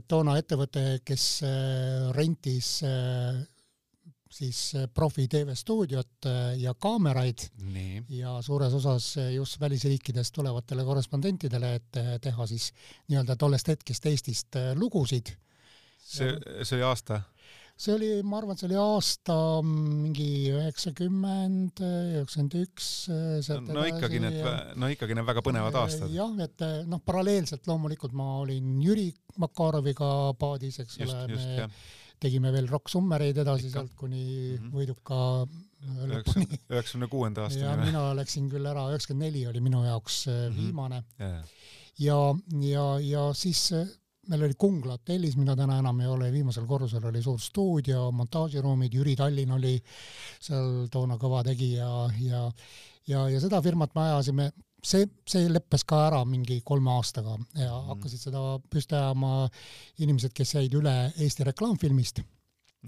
[0.07, 3.41] toona ettevõte, kes äh, rentis äh,
[4.35, 6.27] siis profi TV-stuudiot
[6.59, 8.01] ja kaameraid Nii.
[8.17, 12.65] ja suures osas just välisriikidest tulevatele korrespondentidele, et teha siis
[13.07, 15.31] nii-öelda tollest hetkest Eestist lugusid.
[16.03, 17.21] see, see oli aasta?
[17.75, 19.35] See oli, ma arvan, see oli aasta
[19.67, 22.87] mingi üheksakümmend, üheksakümmend üks.
[23.67, 24.39] no ikkagi need,
[24.79, 26.13] no ikkagi need väga põnevad aastad.
[26.13, 29.09] jah, et noh, paralleelselt loomulikult ma olin Jüri
[29.43, 30.09] Makaroviga
[30.39, 31.75] paadis, eks just, ole, me jah.
[32.23, 33.81] tegime veel Rock Summereid edasi Ikka.
[33.81, 34.71] sealt kuni mm -hmm.
[34.71, 35.19] võiduka
[36.13, 36.47] lõpuni.
[36.71, 37.67] üheksakümne kuuenda aastani.
[37.67, 40.57] ja mina läksin küll ära, üheksakümmend neli oli minu jaoks mm -hmm.
[40.63, 41.03] viimane.
[41.99, 42.19] ja,
[42.71, 43.67] ja, ja siis
[44.31, 48.93] meil oli Kungla hotellis, mida täna enam ei ole, viimasel korrusel oli suur stuudio, montaažiruumid,
[48.93, 49.75] Jüri Tallinn oli
[50.39, 51.89] seal toona kõva tegija
[52.23, 52.45] ja
[53.09, 54.49] ja, ja seda firmat me ajasime,
[54.85, 57.89] see, see leppes ka ära mingi kolme aastaga ja mm.
[57.91, 59.49] hakkasid seda püsti ajama
[60.03, 62.23] inimesed, kes jäid üle Eesti reklaamfilmist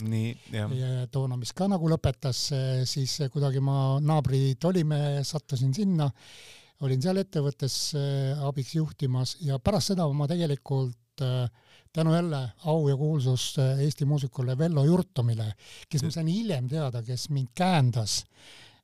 [0.05, 0.73] nii, jah.
[0.77, 2.47] ja toona, mis ka nagu lõpetas,
[2.89, 6.09] siis kuidagi ma naabrid olime, sattusin sinna,
[6.85, 7.77] olin seal ettevõttes
[8.45, 10.97] abiks juhtimas ja pärast seda ma tegelikult
[11.97, 15.53] tänu jälle au ja kuulsus äh, Eesti muusikule Vello Jurtomile,
[15.89, 18.19] kes ma sain hiljem teada, kes mind käendas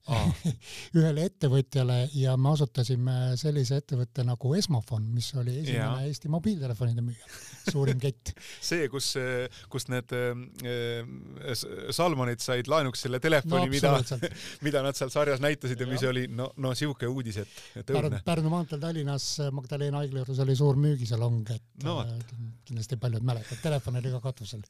[0.99, 6.09] ühele ettevõtjale ja me asutasime sellise ettevõtte nagu Esmofon, mis oli esimene ja.
[6.09, 7.29] Eesti mobiiltelefonide müüja,
[7.69, 8.33] suurim kett.
[8.69, 9.13] See, kus,
[9.71, 11.53] kus need äh,
[11.95, 13.93] Salmonid said laenuks selle telefoni no,, mida,
[14.67, 18.19] mida nad seal sarjas näitasid ja, ja mis oli no, no sihuke uudis, et õudne.
[18.27, 23.63] Pärnu maanteel Tallinnas Magdalena haigla juures oli suur müügisalong, et no, äh, kindlasti paljud mäletavad,
[23.63, 24.67] telefon oli ka katusel.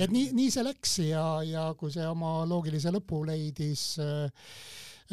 [0.00, 4.28] Et nii, nii see läks ja, ja kui see oma loogilise lõpu leidis äh,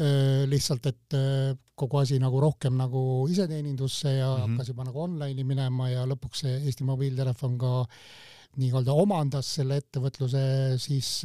[0.02, 3.02] äh, lihtsalt, et äh, kogu asi nagu rohkem nagu
[3.32, 4.56] iseteenindusse ja mm -hmm.
[4.58, 7.74] hakkas juba nagu online'i minema ja lõpuks see Eesti mobiiltelefon ka
[8.58, 10.42] nii-öelda omandas selle ettevõtluse,
[10.82, 11.22] siis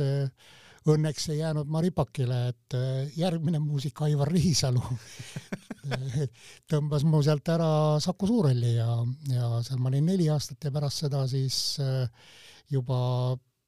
[0.92, 2.74] õnneks ei jäänud ma ripakile, et
[3.16, 4.82] järgmine muusik Aivar Riisalu
[6.70, 8.98] tõmbas mu sealt ära Saku Suurhalli ja,
[9.30, 11.78] ja seal ma olin neli aastat ja pärast seda siis
[12.68, 12.98] juba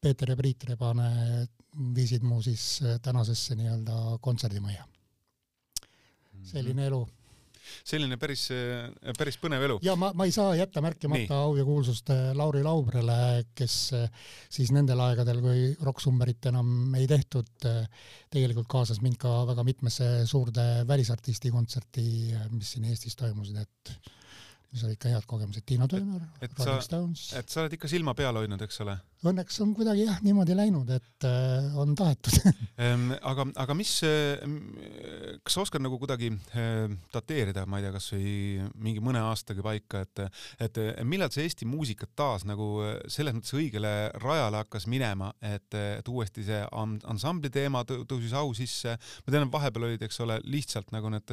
[0.04, 1.46] Peeter ja Priit Rebane
[1.94, 4.86] viisid mu siis äh, tänasesse nii-öelda kontserdimajja.
[6.44, 6.98] selline elu
[7.88, 9.78] selline päris, äh, päris põnev elu.
[9.82, 13.76] ja ma, ma ei saa jätta märkimata au ja kuulsust äh, Lauri Laubrele, kes
[14.52, 17.50] siis nendel aegadel, kui Rock Summerit enam ei tehtud,
[18.30, 22.04] tegelikult kaasas mind ka väga mitmesse suurde välisartisti kontserti,
[22.50, 23.96] mis siin Eestis toimusid, et
[24.74, 27.28] mis olid ka head kogemused, Tiina Turner, Rolling Stones.
[27.38, 28.96] et sa oled ikka silma peal hoidnud, eks ole?
[29.24, 32.34] Õnneks on kuidagi jah niimoodi läinud, et äh, on tahetud
[32.84, 33.92] ehm, aga, aga mis,
[35.46, 38.32] kas sa oskad nagu kuidagi äh, dateerida, ma ei tea, kasvõi
[38.74, 40.24] mingi mõne aastagi paika, et,
[40.66, 42.66] et millal see Eesti muusika taas nagu
[43.12, 48.96] selles mõttes õigele rajale hakkas minema, et, et uuesti see ansambli teema tõusis au sisse.
[48.98, 51.32] ma tean, et vahepeal olid, eks ole, lihtsalt nagu need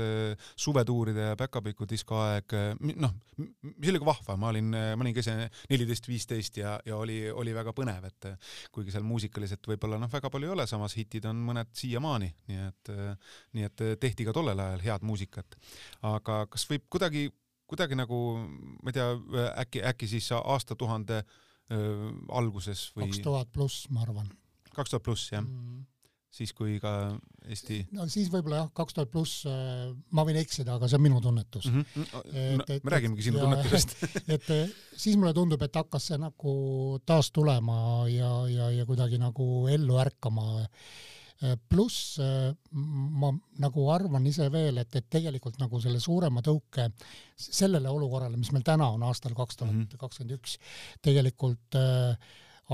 [0.59, 2.55] suvetuuride ja päkapiku disko aeg,
[3.01, 5.35] noh, mis oli ka vahva, ma olin, ma olin ka ise
[5.71, 8.27] neliteist, viisteist ja, ja oli, oli väga põnev, et
[8.75, 12.65] kuigi seal muusikaliselt võib-olla noh, väga palju ei ole, samas hitid on mõned siiamaani, nii
[12.67, 12.91] et,
[13.57, 15.57] nii et tehti ka tollel ajal head muusikat.
[16.07, 17.29] aga kas võib kuidagi,
[17.71, 18.19] kuidagi nagu,
[18.83, 19.07] ma ei tea,
[19.63, 23.07] äkki, äkki siis aastatuhande äh, alguses või?
[23.07, 24.27] kaks tuhat pluss, ma arvan.
[24.75, 25.85] kaks tuhat pluss, jah mm.?
[26.31, 26.93] Siis, kui ka
[27.45, 29.45] Eesti no siis võib-olla jah, kaks tuhat pluss,
[30.15, 31.85] ma võin eksida, aga see on minu tunnetus mm.
[31.93, 32.25] -hmm.
[32.31, 33.95] et, et, me räägimegi sinu tunnetusest
[34.37, 34.51] et
[34.95, 36.53] siis mulle tundub, et hakkas see nagu
[37.05, 40.61] taas tulema ja, ja, ja kuidagi nagu ellu ärkama
[41.41, 43.31] Äh, pluss äh, ma
[43.63, 46.85] nagu arvan ise veel, et, et tegelikult nagu selle suurema tõuke
[47.33, 50.59] sellele olukorrale, mis meil täna on aastal kaks tuhat kakskümmend üks,
[51.01, 52.13] tegelikult äh,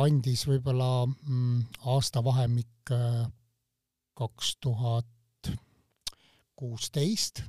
[0.03, 1.61] andis võib-olla mm,
[1.95, 2.91] aastavahemik
[4.17, 5.51] kaks tuhat
[6.57, 7.43] kuusteist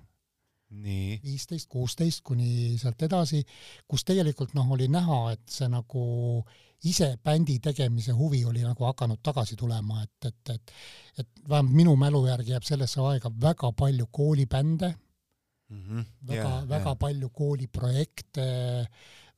[0.68, 3.40] viisteist, kuusteist kuni sealt edasi,
[3.88, 6.02] kus tegelikult noh, oli näha, et see nagu
[6.87, 10.74] ise bändi tegemise huvi oli nagu hakanud tagasi tulema, et, et, et
[11.18, 14.92] et vähemalt minu mälu järgi jääb sellesse aega väga palju koolibände
[15.68, 16.04] mm, -hmm.
[16.28, 16.98] väga yeah,, väga yeah.
[16.98, 18.46] palju kooliprojekte,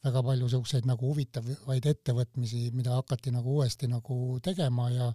[0.05, 5.09] väga palju niisuguseid nagu huvitavaid ettevõtmisi, mida hakati nagu uuesti nagu tegema ja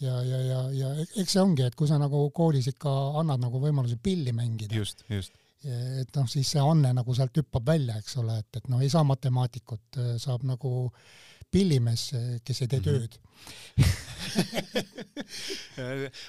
[0.00, 3.60] ja, ja, ja, ja eks see ongi, et kui sa nagu koolis ikka annad nagu
[3.62, 4.74] võimaluse pilli mängida.
[4.74, 5.32] just, just
[5.66, 8.90] et noh, siis see anne nagu sealt hüppab välja, eks ole, et, et noh, ei
[8.92, 11.16] saa matemaatikut, saab nagu äh,
[11.56, 12.10] pillimees,
[12.44, 12.88] kes ei tee mhm.
[12.90, 13.12] tööd.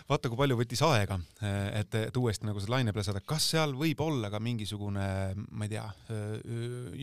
[0.09, 1.17] Vaata, kui palju võttis aega,
[1.79, 5.67] et, et uuesti nagu see laine peale saada, kas seal võib olla ka mingisugune, ma
[5.67, 5.85] ei tea,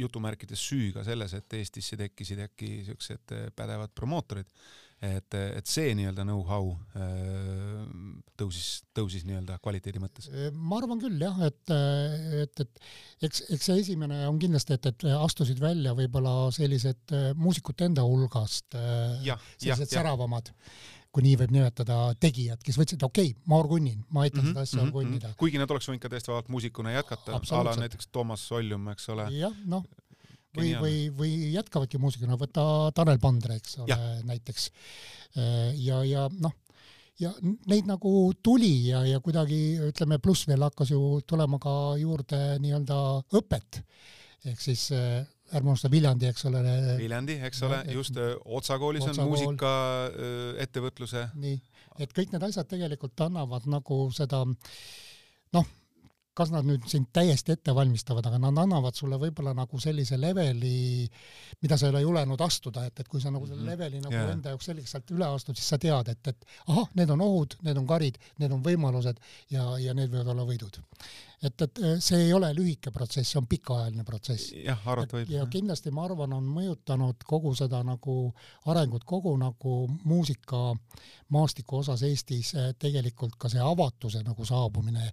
[0.04, 4.48] jutumärkides süü ka selles, et Eestisse tekkisid äkki siuksed pädevad promootorid
[5.04, 7.84] et, et see nii-öelda know-how äh,
[8.40, 10.30] tõusis, tõusis nii-öelda kvaliteedi mõttes?
[10.54, 11.74] ma arvan küll jah, et,
[12.44, 17.30] et, et eks, eks see esimene on kindlasti, et, et astusid välja võib-olla sellised äh,
[17.38, 20.52] muusikute enda hulgast äh, ja, sellised ja, säravamad
[21.14, 24.54] kui nii võib nimetada, tegijad, kes võtsid, okei okay,, ma orgunnin, ma aitan mm -hmm,
[24.56, 25.34] seda asja mm -hmm, orgunnida.
[25.38, 29.08] kuigi nad oleks võinud ka täiesti vabalt muusikuna jätkata, a la näiteks Toomas Soljum, eks
[29.14, 29.28] ole.
[29.38, 29.84] jah, noh,
[30.56, 32.64] või, või, või jätkavadki muusikuna, võta
[32.96, 34.68] Tanel Pandre, eks ole, näiteks.
[35.82, 36.54] ja, ja noh,
[37.20, 37.30] ja
[37.70, 42.98] neid nagu tuli ja, ja kuidagi ütleme, pluss veel hakkas ju tulema ka juurde nii-öelda
[43.40, 43.82] õpet.
[44.44, 46.62] ehk siis ärme unusta Viljandi, eks ole.
[46.98, 51.28] Viljandi, eks ole, just Otsa koolis on muusikaettevõtluse.
[51.34, 51.60] nii,
[52.02, 54.44] et kõik need asjad tegelikult annavad nagu seda
[55.54, 55.66] noh
[56.34, 61.06] kas nad nüüd sind täiesti ette valmistavad, aga nad annavad sulle võib-olla nagu sellise leveli,
[61.62, 63.70] mida sa ei ole julenud astuda, et, et kui sa nagu selle mhm.
[63.70, 64.32] leveli nagu yeah.
[64.34, 67.54] enda jaoks selgeks sealt üle astud, siis sa tead, et, et ahah, need on ohud,
[67.66, 69.22] need on karid, need on võimalused
[69.54, 70.80] ja, ja need võivad olla võidud.
[71.44, 74.50] et, et eh, see ei ole lühike protsess, see on pikaajaline protsess.
[74.58, 75.30] jah, arvata võib.
[75.36, 78.18] ja kindlasti ma arvan, on mõjutanud kogu seda nagu
[78.66, 85.12] arengut, kogu nagu muusikamaastiku osas Eestis eh, tegelikult ka see avatuse nagu saabumine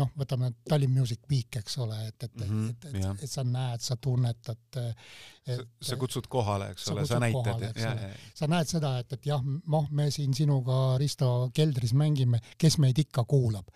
[0.00, 3.30] noh, võtame Tallinn Music Week, eks ole, et, et mm, -hmm, et, et, et, et
[3.30, 4.78] sa näed, sa tunnetad.
[5.82, 7.62] sa kutsud kohale, eks ole, sa näitad.
[8.34, 12.98] sa näed seda, et, et jah, noh, me siin sinuga Risto keldris mängime, kes meid
[12.98, 13.70] ikka kuulab.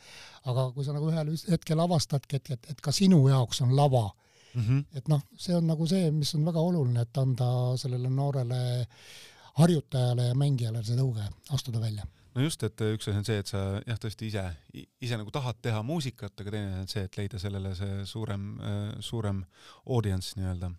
[0.49, 4.09] aga kui sa nagu ühel hetkel avastadki, et, et, et ka sinu jaoks on lava
[4.55, 4.85] mm, -hmm.
[4.99, 8.61] et noh, see on nagu see, mis on väga oluline, et anda sellele noorele
[9.59, 12.07] harjutajale ja mängijale see tõuge, astuda välja
[12.38, 14.44] no just, et üks asi on see, et sa jah, tõesti ise,
[15.03, 18.51] ise nagu tahad teha muusikat, aga teine on see, et leida sellele see suurem,
[19.05, 19.42] suurem
[19.87, 20.70] audience nii-öelda.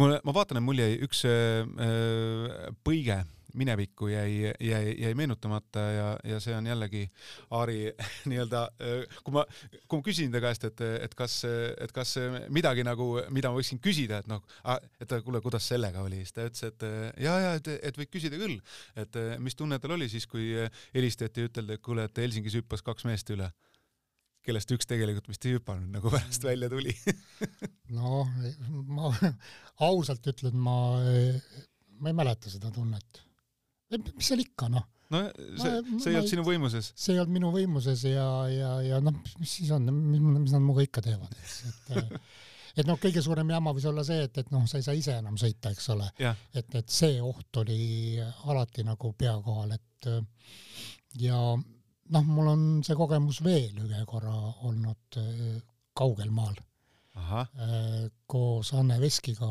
[0.00, 3.22] mulle, ma vaatan, et mul jäi üks äh, põige
[3.58, 7.04] minevikku jäi, jäi, jäi meenutamata ja, ja see on jällegi
[7.56, 7.78] Aari
[8.30, 8.62] nii-öelda,
[9.24, 9.44] kui ma,
[9.86, 12.16] kui ma küsisin ta käest, et, et kas, et kas
[12.52, 14.44] midagi nagu, mida ma võiksin küsida, et noh,
[15.00, 16.86] et kuule, kuidas sellega oli, siis ta ütles, et
[17.24, 18.60] ja, ja et, et võid küsida küll,
[19.00, 20.52] et mis tunne tal oli siis, kui
[20.94, 23.50] helistati ja üteldi, et kuule, et Helsingis hüppas kaks meest üle
[24.46, 26.94] kellest üks tegelikult vist ei hüpanud, nagu pärast välja tuli.
[27.98, 28.30] Noh,
[28.88, 29.10] ma
[29.90, 30.76] ausalt ütlen, ma,
[32.00, 33.24] ma ei mäleta seda tunnet
[33.96, 34.86] mis seal ikka, noh.
[35.10, 35.24] no
[35.58, 36.92] see, see ei olnud sinu võimuses.
[36.94, 40.62] see ei olnud minu võimuses ja, ja, ja noh, mis siis on, mis, mis nad
[40.62, 42.14] minuga ikka teevad, eks, et
[42.80, 45.16] et noh, kõige suurem jama võis olla see, et, et noh, sa ei saa ise
[45.18, 46.06] enam sõita, eks ole.
[46.22, 48.20] et, et see oht oli
[48.52, 50.10] alati nagu pea kohal, et
[51.18, 51.40] ja
[52.14, 54.34] noh, mul on see kogemus veel ühe korra
[54.68, 55.60] olnud äh,
[55.96, 56.58] kaugel maal.
[57.20, 59.48] Äh, koos Anne Veskiga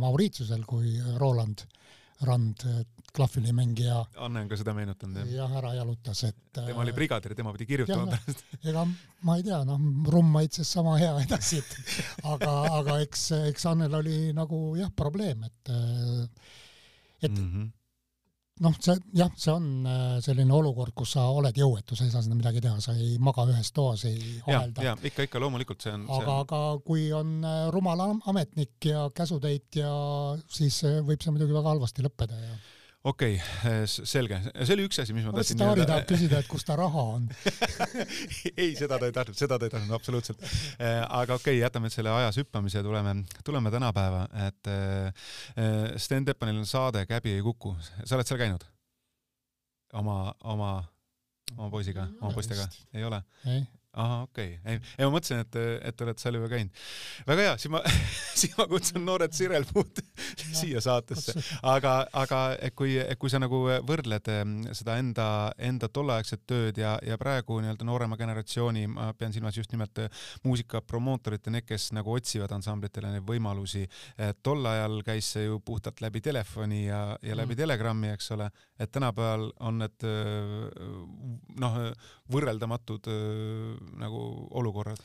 [0.00, 1.66] Mauritiusel, kui Roland
[2.26, 2.64] Rand,
[3.14, 3.98] klahvilimängija.
[4.26, 5.28] Anne on ka seda meenutanud, jah?
[5.38, 8.42] jah, ära jalutas, et tema oli brigadir, tema pidi kirjutama pärast.
[8.64, 8.84] ega
[9.26, 9.78] ma ei tea, noh,
[10.10, 15.46] rumm maitses sama hea edasi, et aga, aga eks, eks Annel oli nagu jah, probleem,
[15.46, 15.74] et
[17.22, 17.77] et mm -hmm
[18.64, 22.24] noh, see jah, see on äh, selline olukord, kus sa oled jõuetu, sa ei saa
[22.24, 24.84] seda midagi teha, sa ei maga ühes toas, ei ahelda.
[24.84, 26.08] ja, ikka, ikka loomulikult see on.
[26.18, 29.92] aga, aga kui on äh, rumal ametnik ja käsutäitja,
[30.52, 32.58] siis äh, võib see muidugi väga halvasti lõppeda ja
[33.04, 36.66] okei okay,, selge, see oli üks asi, mis ma tahtsin Taari tahab küsida, et kus
[36.66, 37.28] ta raha on?
[38.62, 40.42] Ei, seda ta ei tahtnud, seda ta ei tahtnud absoluutselt.
[40.42, 43.14] Äh, aga okei okay,, jätame selle ajas hüppamise, tuleme,
[43.46, 45.30] tuleme tänapäeva, et äh,
[45.96, 48.66] Sten Teppanil on saade Käbi ei kuku, sa oled seal käinud?
[49.96, 50.72] oma, oma,
[51.56, 53.22] oma poisiga, oma poistega, ei ole?
[53.98, 55.58] Ahah, okei okay., ei, ei ma mõtlesin, et,
[55.90, 56.82] et oled seal juba käinud.
[57.28, 57.82] väga hea, siis ma
[58.40, 60.00] siis ma kutsun noored Sirel Puud
[60.46, 61.34] siia saatesse.
[61.62, 62.40] aga, aga
[62.78, 64.30] kui, kui sa nagu võrdled
[64.78, 65.28] seda enda,
[65.70, 70.10] enda tolleaegset tööd ja, ja praegu nii-öelda noorema generatsiooni, ma pean silmas just nimelt eh,
[70.46, 73.86] muusikapromootorite, need, kes nagu otsivad ansamblitele neid võimalusi.
[74.42, 77.62] tol ajal käis see ju puhtalt läbi telefoni ja, ja läbi mm.
[77.62, 80.86] Telegrammi, eks ole, et tänapäeval on need eh,
[81.60, 81.78] noh,
[82.32, 84.22] võrreldamatud eh, nagu
[84.60, 85.00] olukorrad?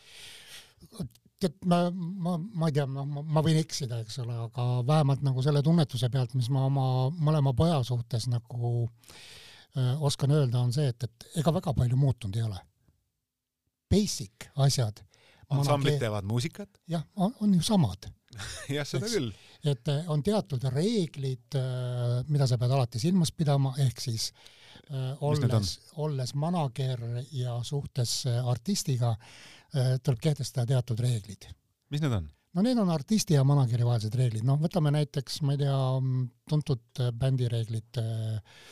[1.44, 5.44] tead, ma, ma, ma ei tea, ma, ma võin eksida, eks ole, aga vähemalt nagu
[5.46, 10.88] selle tunnetuse pealt, mis ma oma mõlema poja suhtes nagu öö, oskan öelda, on see,
[10.94, 12.60] et, et ega väga palju muutunud ei ole.
[13.92, 15.04] Basic asjad.
[15.54, 16.82] ansamblid teevad muusikat?
[16.90, 18.08] jah, on, on ju samad
[18.78, 19.34] jah, seda eks, küll.
[19.70, 21.60] et on teatud reeglid,
[22.32, 28.40] mida sa pead alati silmas pidama, ehk siis Äh, olles, olles manager ja suhtes äh,
[28.48, 29.16] artistiga,
[29.76, 31.48] äh, tuleb kehtestada teatud reeglid.
[31.90, 32.30] mis need on?
[32.54, 35.78] no need on artisti ja manageri vahelised reeglid, noh, võtame näiteks, ma ei tea,
[36.50, 38.64] tuntud bändireeglid äh,,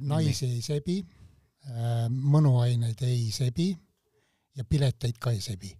[0.00, 3.70] naisi ei sebi äh,, mõnuaineid ei sebi
[4.56, 5.70] ja pileteid ka ei sebi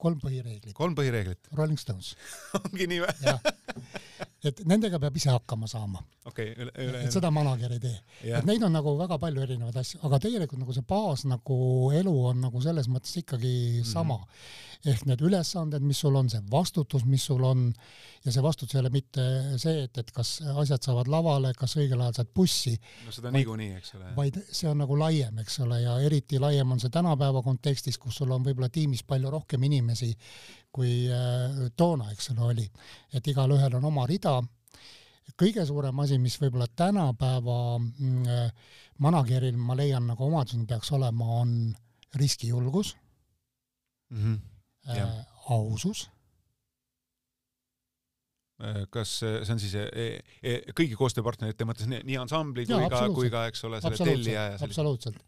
[0.00, 0.74] kolm põhireeglit.
[0.76, 1.50] kolm põhireeglit?
[1.56, 2.14] Rolling Stones
[2.60, 3.34] ongi nii või?
[4.44, 6.02] et nendega peab ise hakkama saama.
[6.24, 7.02] okei okay,, üle, üle.
[7.04, 8.40] et seda manager ei tee yeah..
[8.40, 11.60] et neid on nagu väga palju erinevaid asju, aga tegelikult nagu see baas nagu
[12.00, 14.26] elu on nagu selles mõttes ikkagi sama mm.
[14.26, 17.66] -hmm ehk need ülesanded, mis sul on, see vastutus, mis sul on,
[18.24, 19.24] ja see vastutus ei ole mitte
[19.60, 22.72] see, et, et kas asjad saavad lavale, kas õigel ajal saad bussi.
[23.04, 24.12] no seda niikuinii, eks ole.
[24.16, 28.22] vaid see on nagu laiem, eks ole, ja eriti laiem on see tänapäeva kontekstis, kus
[28.22, 30.14] sul on võib-olla tiimis palju rohkem inimesi
[30.72, 32.66] kui äh, toona, eks ole, oli.
[33.12, 34.38] et igalühel on oma rida
[35.40, 41.40] kõige suurem asi, mis võib-olla tänapäeva mm, äh, manageril, ma leian, nagu omadusena peaks olema,
[41.40, 41.74] on
[42.18, 42.96] riskijulgus
[44.10, 44.22] mm.
[44.22, 44.50] -hmm
[44.88, 46.10] äh, ausus.
[48.60, 50.06] Äh, kas see on siis e,
[50.44, 54.58] e, kõigi koostööpartnerite mõttes nii, ansambli kui ka, kui ka, eks ole, selle tellija ja
[54.58, 54.68] sellise...
[54.68, 55.22] absoluutselt.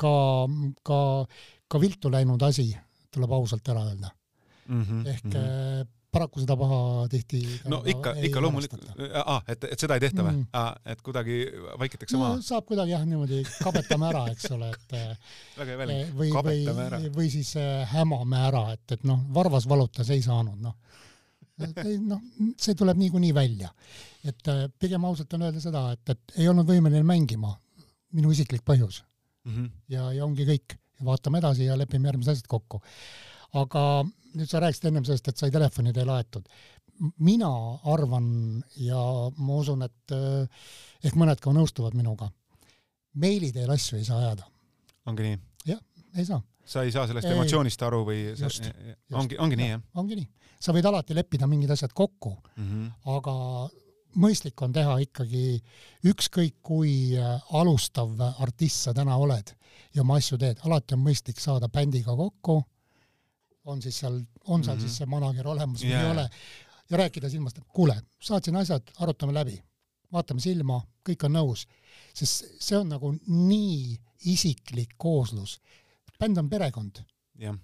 [0.00, 0.14] ka,
[0.86, 1.00] ka,
[1.68, 2.70] ka viltu läinud asi
[3.12, 4.14] tuleb ausalt ära öelda
[4.70, 4.84] mm.
[4.84, 7.40] -hmm, ehk mm -hmm paraku seda pahatihti
[7.70, 8.86] no ikka, ikka loomulikult,
[9.22, 10.48] ah, et, et seda ei tehta või mm.?
[10.58, 11.38] Ah, et kuidagi
[11.78, 12.40] vaikitakse no, maha?
[12.44, 14.96] saab kuidagi jah, niimoodi kabetame ära, eks ole, et
[15.60, 20.10] väga hea väljend, või, või, või siis äh, hämame ära, et, et noh, varvas valutas
[20.10, 20.76] ei saanud, noh.
[22.10, 22.20] noh,
[22.58, 23.70] see tuleb niikuinii välja.
[24.26, 27.54] et äh, pigem ausalt on öelda seda, et, et ei olnud võimeline mängima,
[28.18, 29.04] minu isiklik põhjus
[29.44, 29.52] mm.
[29.54, 29.74] -hmm.
[29.94, 30.78] ja, ja ongi kõik.
[31.04, 32.82] vaatame edasi ja lepime järgmised asjad kokku.
[33.56, 33.84] aga
[34.36, 36.46] nüüd sa rääkisid ennem sellest, et sai telefonid ei laetud.
[37.24, 37.48] mina
[37.88, 38.26] arvan
[38.76, 39.00] ja
[39.38, 40.64] ma usun, et eh,
[41.08, 42.28] ehk mõned ka nõustuvad minuga,
[43.14, 44.46] meili teel asju ei saa ajada.
[45.06, 45.38] ongi nii?
[45.72, 45.80] jah,
[46.16, 46.42] ei saa.
[46.64, 48.72] sa ei saa sellest ei, emotsioonist aru või just, just.
[49.12, 49.84] ongi, ongi nii, jah?
[49.94, 50.28] ongi nii.
[50.60, 52.90] sa võid alati leppida mingid asjad kokku mm, -hmm.
[53.16, 53.36] aga
[54.20, 55.62] mõistlik on teha ikkagi
[56.12, 59.56] ükskõik kui eh, alustav artist sa täna oled
[59.94, 62.60] ja oma asju teed, alati on mõistlik saada bändiga kokku
[63.70, 64.86] on siis seal, on seal mm -hmm.
[64.86, 65.94] siis see manager olemas yeah.
[65.94, 66.28] või ei ole,
[66.90, 69.56] ja rääkida silmast, et kuule, saatsin asjad, arutame läbi,
[70.12, 71.66] vaatame silma, kõik on nõus.
[72.14, 73.98] sest see on nagu nii
[74.32, 75.60] isiklik kooslus.
[76.18, 77.00] bänd on perekond
[77.40, 77.56] yeah..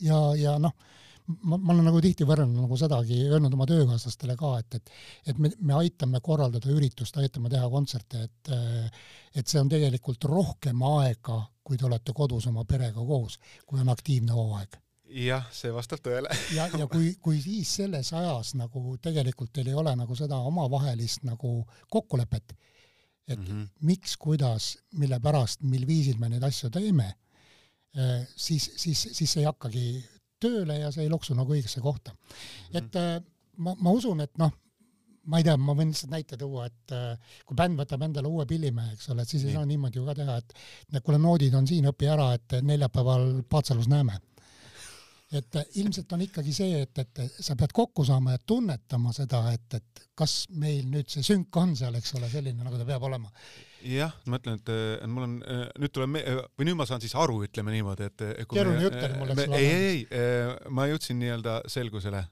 [0.00, 0.74] ja, ja noh,
[1.26, 4.92] ma, ma olen nagu tihti võrrelnud nagu sedagi, öelnud oma töökaaslastele ka, et, et
[5.32, 8.54] et me, me aitame korraldada üritust, aitame teha kontserte, et
[9.34, 13.88] et see on tegelikult rohkem aega, kui te olete kodus oma perega koos, kui on
[13.88, 19.52] aktiivne hooaeg jah, see vastab tõele ja, ja kui, kui siis selles ajas nagu tegelikult
[19.52, 21.56] teil ei ole nagu seda omavahelist nagu
[21.90, 22.56] kokkulepet,
[23.28, 23.68] et mm -hmm.
[23.80, 27.14] miks, kuidas, mille pärast, mil viisil me neid asju teeme,
[28.36, 30.04] siis, siis, siis see ei hakkagi
[30.40, 32.18] tööle ja see ei loksu nagu õigesse kohta mm.
[32.72, 32.78] -hmm.
[32.78, 33.24] et
[33.56, 34.52] ma, ma usun, et noh,
[35.30, 38.46] ma ei tea, ma võin lihtsalt näite tuua, et äh, kui bänd võtab endale uue
[38.48, 40.54] pillimehe, eks ole, et siis ei saa niimoodi ju ka teha, et
[41.00, 44.18] kuule, noodid on siin, õpi ära, et neljapäeval Paatsalus näeme.
[45.32, 49.78] Et ilmselt on ikkagi see, et, et sa pead kokku saama ja tunnetama seda, et,
[49.80, 53.32] et kas meil nüüd see sünk on seal, eks ole, selline, nagu ta peab olema
[53.84, 55.34] jah, ma ütlen, et mul on,
[55.80, 56.14] nüüd tuleb
[56.56, 59.60] või nüüd ma saan siis aru, ütleme niimoodi, et keeruline jutt oli mul, eks ole.
[59.60, 62.22] ei, ei, ei, ma jõudsin nii-öelda selgusele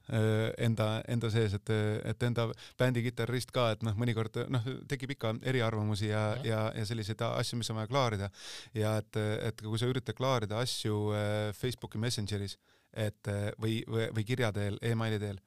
[0.64, 1.74] enda, enda sees, et,
[2.12, 2.49] et enda
[2.80, 7.24] bändi kitarrist ka, et noh, mõnikord noh, tekib ikka eriarvamusi ja, ja, ja, ja selliseid
[7.28, 8.30] asju, mis on vaja klaarida.
[8.78, 9.20] ja et,
[9.51, 11.05] et kui sa üritad klaarida asju
[11.59, 12.57] Facebooki Messengeris,
[12.93, 15.40] et või, või, või kirja teel e, emaili teel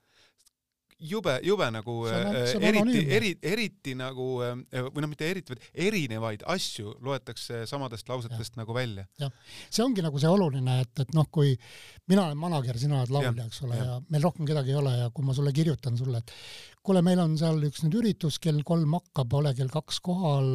[1.00, 4.54] jube, jube nagu on, äh, eriti, eri, eriti nagu äh,
[4.94, 8.62] või noh, mitte eriti, vaid erinevaid asju loetakse samadest lausetest ja.
[8.62, 9.06] nagu välja.
[9.20, 9.34] jah,
[9.70, 11.54] see ongi nagu see oluline, et, et noh, kui
[12.12, 15.12] mina olen manager, sina oled laulja, eks ole, ja meil rohkem kedagi ei ole ja
[15.16, 16.34] kui ma sulle kirjutan sulle, et
[16.86, 20.50] kuule, meil on seal üks nüüd üritus, kell kolm hakkab, ole kell kaks kohal,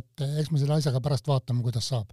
[0.00, 2.12] et eks me selle asjaga pärast vaatame, kuidas saab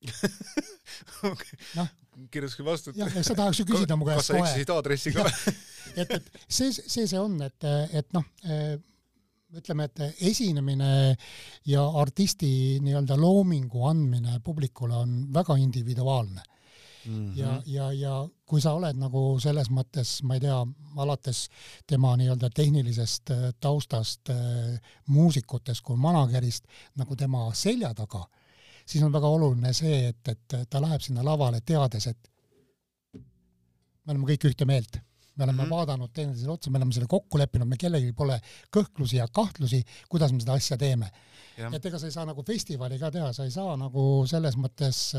[1.28, 1.58] okay.
[1.76, 1.88] noh,
[2.30, 2.92] kirjutaski vastu.
[2.96, 4.38] jah, sa tahaks ju küsida mu käest kohe.
[4.38, 5.56] kas sa eksisid aadressiga või?
[5.96, 7.68] et, et see, see see on, et,
[8.02, 8.26] et noh,
[9.56, 11.16] ütleme, et esinemine
[11.66, 16.42] ja artisti nii-öelda loomingu andmine publikule on väga individuaalne
[17.04, 17.14] mm.
[17.14, 17.38] -hmm.
[17.38, 20.58] ja, ja, ja kui sa oled nagu selles mõttes, ma ei tea,
[20.96, 21.48] alates
[21.86, 24.30] tema nii-öelda tehnilisest taustast,
[25.06, 26.66] muusikutest kui managerist
[26.96, 28.26] nagu tema selja taga
[28.90, 32.30] siis on väga oluline see, et, et ta läheb sinna lavale teades, et
[33.14, 34.98] me oleme kõik ühte meelt,
[35.36, 35.76] me oleme mm -hmm.
[35.76, 38.40] vaadanud teineteisele otsa, me oleme selle kokku leppinud, me kellelgi pole
[38.76, 41.10] kõhklusi ja kahtlusi, kuidas me seda asja teeme.
[41.72, 45.14] et ega sa ei saa nagu festivali ka teha, sa ei saa nagu selles mõttes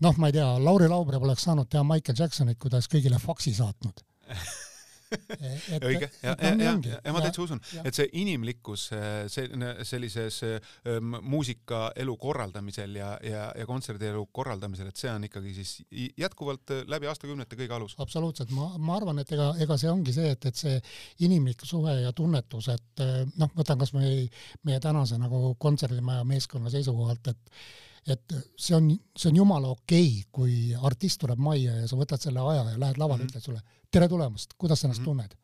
[0.00, 3.18] noh, ma ei tea, Lauri Laubre poleks saanud teha Michael Jacksonit, kui ta oleks kõigile
[3.18, 4.04] faksi saatnud
[5.74, 8.88] et, õige, ja, ja, ja, ja, ja ma täitsa usun, et see inimlikkus
[9.32, 9.46] see,
[9.88, 15.74] sellises ähm, muusikaelu korraldamisel ja, ja, ja kontserdielu korraldamisel, et see on ikkagi siis
[16.18, 17.96] jätkuvalt äh, läbi aastakümnete kõige alus.
[18.02, 20.78] absoluutselt, ma, ma arvan, et ega, ega see ongi see, et, et see
[21.26, 24.26] inimlik suhe ja tunnetus, et äh, noh, võtan kas või
[24.68, 27.64] meie tänase nagu kontserdimaja meeskonna seisukohalt, et
[28.06, 32.22] et see on, see on jumala okei okay,, kui artist tuleb majja ja sa võtad
[32.22, 33.30] selle aja ja lähed lavale mm, -hmm.
[33.30, 35.10] ütled sulle tere tulemast, kuidas sa ennast mm -hmm.
[35.10, 35.36] tunned?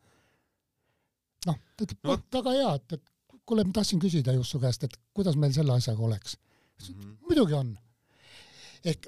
[1.45, 4.83] noh, ta ütleb no., väga hea, et, et kuule, ma tahtsin küsida just su käest,
[4.83, 6.95] et kuidas meil selle asjaga oleks mm.
[6.95, 7.17] -hmm.
[7.27, 7.77] muidugi on.
[8.85, 9.07] ehk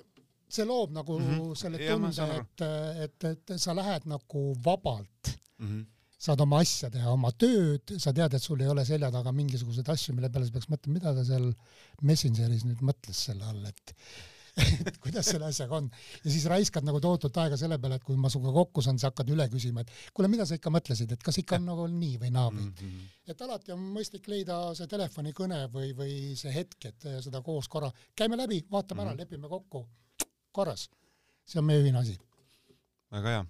[0.49, 1.55] see loob nagu mm -hmm.
[1.55, 2.61] selle tunde, et,
[3.03, 5.67] et, et sa lähed nagu vabalt mm.
[5.67, 5.85] -hmm
[6.21, 9.87] saad oma asja teha, oma tööd, sa tead, et sul ei ole selja taga mingisuguseid
[9.89, 11.47] asju, mille peale sa peaks mõtlema, mida ta seal
[12.05, 13.95] Messengeris nüüd mõtles selle all, et
[14.89, 15.85] et kuidas selle asjaga on.
[16.25, 19.09] ja siis raiskad nagu tohutut aega selle peale, et kui ma sinuga kokku saan, sa
[19.09, 22.19] hakkad üle küsima, et kuule, mida sa ikka mõtlesid, et kas ikka on nagu nii
[22.21, 22.73] või naa või mm.
[22.81, 23.07] -hmm.
[23.33, 27.89] et alati on mõistlik leida see telefonikõne või, või see hetk, et seda koos korra,
[28.13, 29.15] käime läbi, vaatame mm -hmm.
[29.15, 29.87] ära, lepime kokku,
[30.51, 30.89] korras.
[31.47, 32.19] see on meie ühine asi.
[33.11, 33.49] väga hea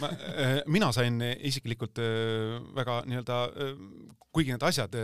[0.00, 4.94] ma, äh, mina sain isiklikult äh, väga nii-öelda, äh, kuigi need asjad,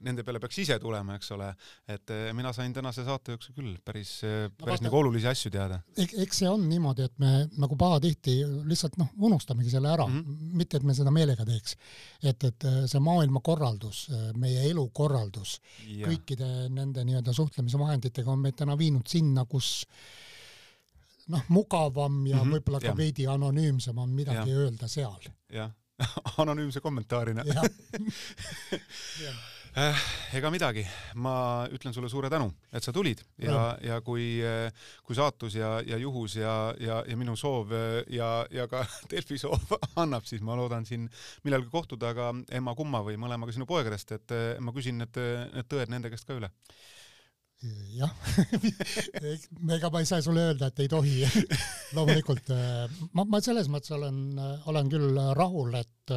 [0.00, 1.50] nende peale peaks ise tulema, eks ole,
[1.92, 4.14] et mina sain tänase saate jooksul küll päris,
[4.56, 5.82] päris no, nagu olulisi asju teada.
[6.00, 8.38] eks see on niimoodi, et me nagu pahatihti
[8.70, 10.56] lihtsalt noh, unustamegi selle ära mm, -hmm.
[10.62, 11.76] mitte et me seda meelega teeks.
[12.22, 14.06] et, et see maailmakorraldus,
[14.40, 19.84] meie elukorraldus kõikide nende nii-öelda suhtlemise vahenditega on meid täna viinud sinna, kus
[21.28, 22.96] noh, mugavam ja mm -hmm, võib-olla ka ja.
[22.96, 24.58] veidi anonüümsem on midagi ja.
[24.64, 25.30] öelda seal.
[25.50, 25.70] jah,
[26.42, 27.44] anonüümse kommentaarina.
[30.36, 30.82] Ega midagi,
[31.14, 34.42] ma ütlen sulle suure tänu, et sa tulid ja, ja kui,
[35.02, 37.72] kui saatus ja, ja juhus ja, ja, ja minu soov
[38.12, 41.08] ja, ja ka Delfi soov annab, siis ma loodan siin
[41.44, 45.16] millalgi kohtuda ka emma-kumma või mõlemaga sinu poegadest, et ma küsin need,
[45.54, 46.52] need tõed nende käest ka üle
[47.96, 48.12] jah.
[49.76, 51.22] Ega ma ei saa sulle öelda, et ei tohi.
[51.96, 54.20] Loomulikult äh, ma, ma selles mõttes olen,
[54.70, 56.16] olen küll rahul, et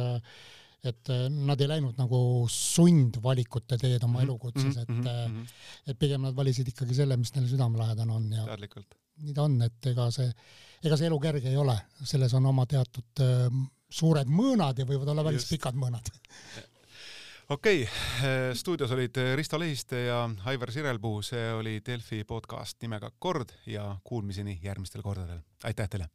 [0.86, 2.18] et nad ei läinud nagu
[2.52, 5.56] sundvalikute teed oma mhm, elukutses, et mm -hmm.
[5.90, 8.94] et pigem nad valisid ikkagi selle, mis neile südamelähedane on ja teadlikult.
[9.24, 10.28] nii ta on, et ega see,
[10.84, 11.74] ega see elu kerge ei ole,
[12.04, 13.58] selles on oma teatud äh,
[13.90, 16.12] suured mõõnad ja võivad olla päris pikad mõõnad
[17.48, 23.54] okei okay,, stuudios olid Risto Lehiste ja Aivar Sirelpuu, see oli Delfi podcast nimega Kord
[23.66, 25.40] ja kuulmiseni järgmistel kordadel.
[25.64, 26.08] aitäh teile!